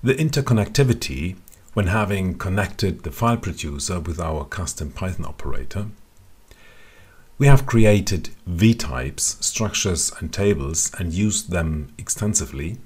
The 0.03 0.15
interconnectivity 0.15 1.37
when 1.75 1.89
having 1.89 2.39
connected 2.39 3.03
the 3.03 3.13
file 3.13 3.37
producer 3.37 4.01
with 4.01 4.19
our 4.19 4.45
custom 4.45 4.91
Python 4.91 5.27
operator 5.27 5.89
we 7.39 7.47
have 7.47 7.67
created 7.67 8.31
v-types, 8.47 9.37
structures 9.45 10.11
and 10.19 10.33
tables 10.33 10.91
and 10.99 11.13
used 11.13 11.51
them 11.51 11.93
extensively. 11.99 12.79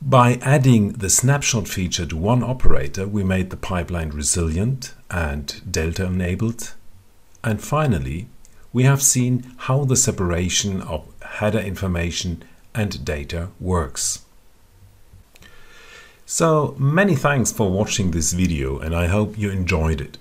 By 0.00 0.34
adding 0.42 0.92
the 0.92 1.10
snapshot 1.10 1.66
feature 1.66 2.06
to 2.06 2.16
one 2.16 2.44
operator, 2.44 3.06
we 3.06 3.24
made 3.24 3.50
the 3.50 3.56
pipeline 3.56 4.10
resilient 4.10 4.94
and 5.10 5.60
delta 5.68 6.04
enabled. 6.04 6.74
And 7.42 7.60
finally, 7.60 8.28
we 8.72 8.84
have 8.84 9.02
seen 9.02 9.54
how 9.56 9.84
the 9.84 9.96
separation 9.96 10.82
of 10.82 11.08
header 11.22 11.58
information 11.58 12.44
and 12.74 13.04
data 13.04 13.48
works. 13.58 14.20
So 16.26 16.76
many 16.78 17.16
thanks 17.16 17.50
for 17.50 17.70
watching 17.70 18.10
this 18.10 18.32
video 18.32 18.78
and 18.78 18.94
I 18.94 19.06
hope 19.06 19.38
you 19.38 19.50
enjoyed 19.50 20.00
it. 20.00 20.18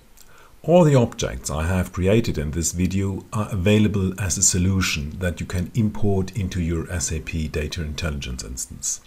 All 0.68 0.84
the 0.84 0.96
objects 0.96 1.52
I 1.52 1.68
have 1.68 1.94
created 1.94 2.40
in 2.40 2.50
this 2.50 2.72
video 2.72 3.24
are 3.32 3.48
available 3.52 4.20
as 4.20 4.36
a 4.36 4.42
solution 4.42 5.12
that 5.20 5.40
you 5.40 5.46
can 5.46 5.70
import 5.76 6.36
into 6.36 6.60
your 6.60 6.88
SAP 7.00 7.52
Data 7.52 7.84
Intelligence 7.84 8.44
instance. 8.44 9.02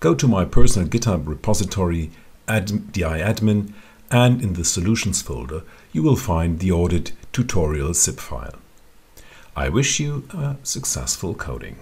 Go 0.00 0.14
to 0.14 0.26
my 0.26 0.46
personal 0.46 0.88
GitHub 0.88 1.28
repository 1.28 2.12
diadmin 2.48 3.74
and 4.10 4.40
in 4.40 4.54
the 4.54 4.64
solutions 4.64 5.20
folder 5.20 5.64
you 5.92 6.02
will 6.02 6.16
find 6.16 6.60
the 6.60 6.72
audit 6.72 7.12
tutorial 7.30 7.92
zip 7.92 8.18
file. 8.18 8.54
I 9.54 9.68
wish 9.68 10.00
you 10.00 10.26
a 10.32 10.56
successful 10.62 11.34
coding. 11.34 11.76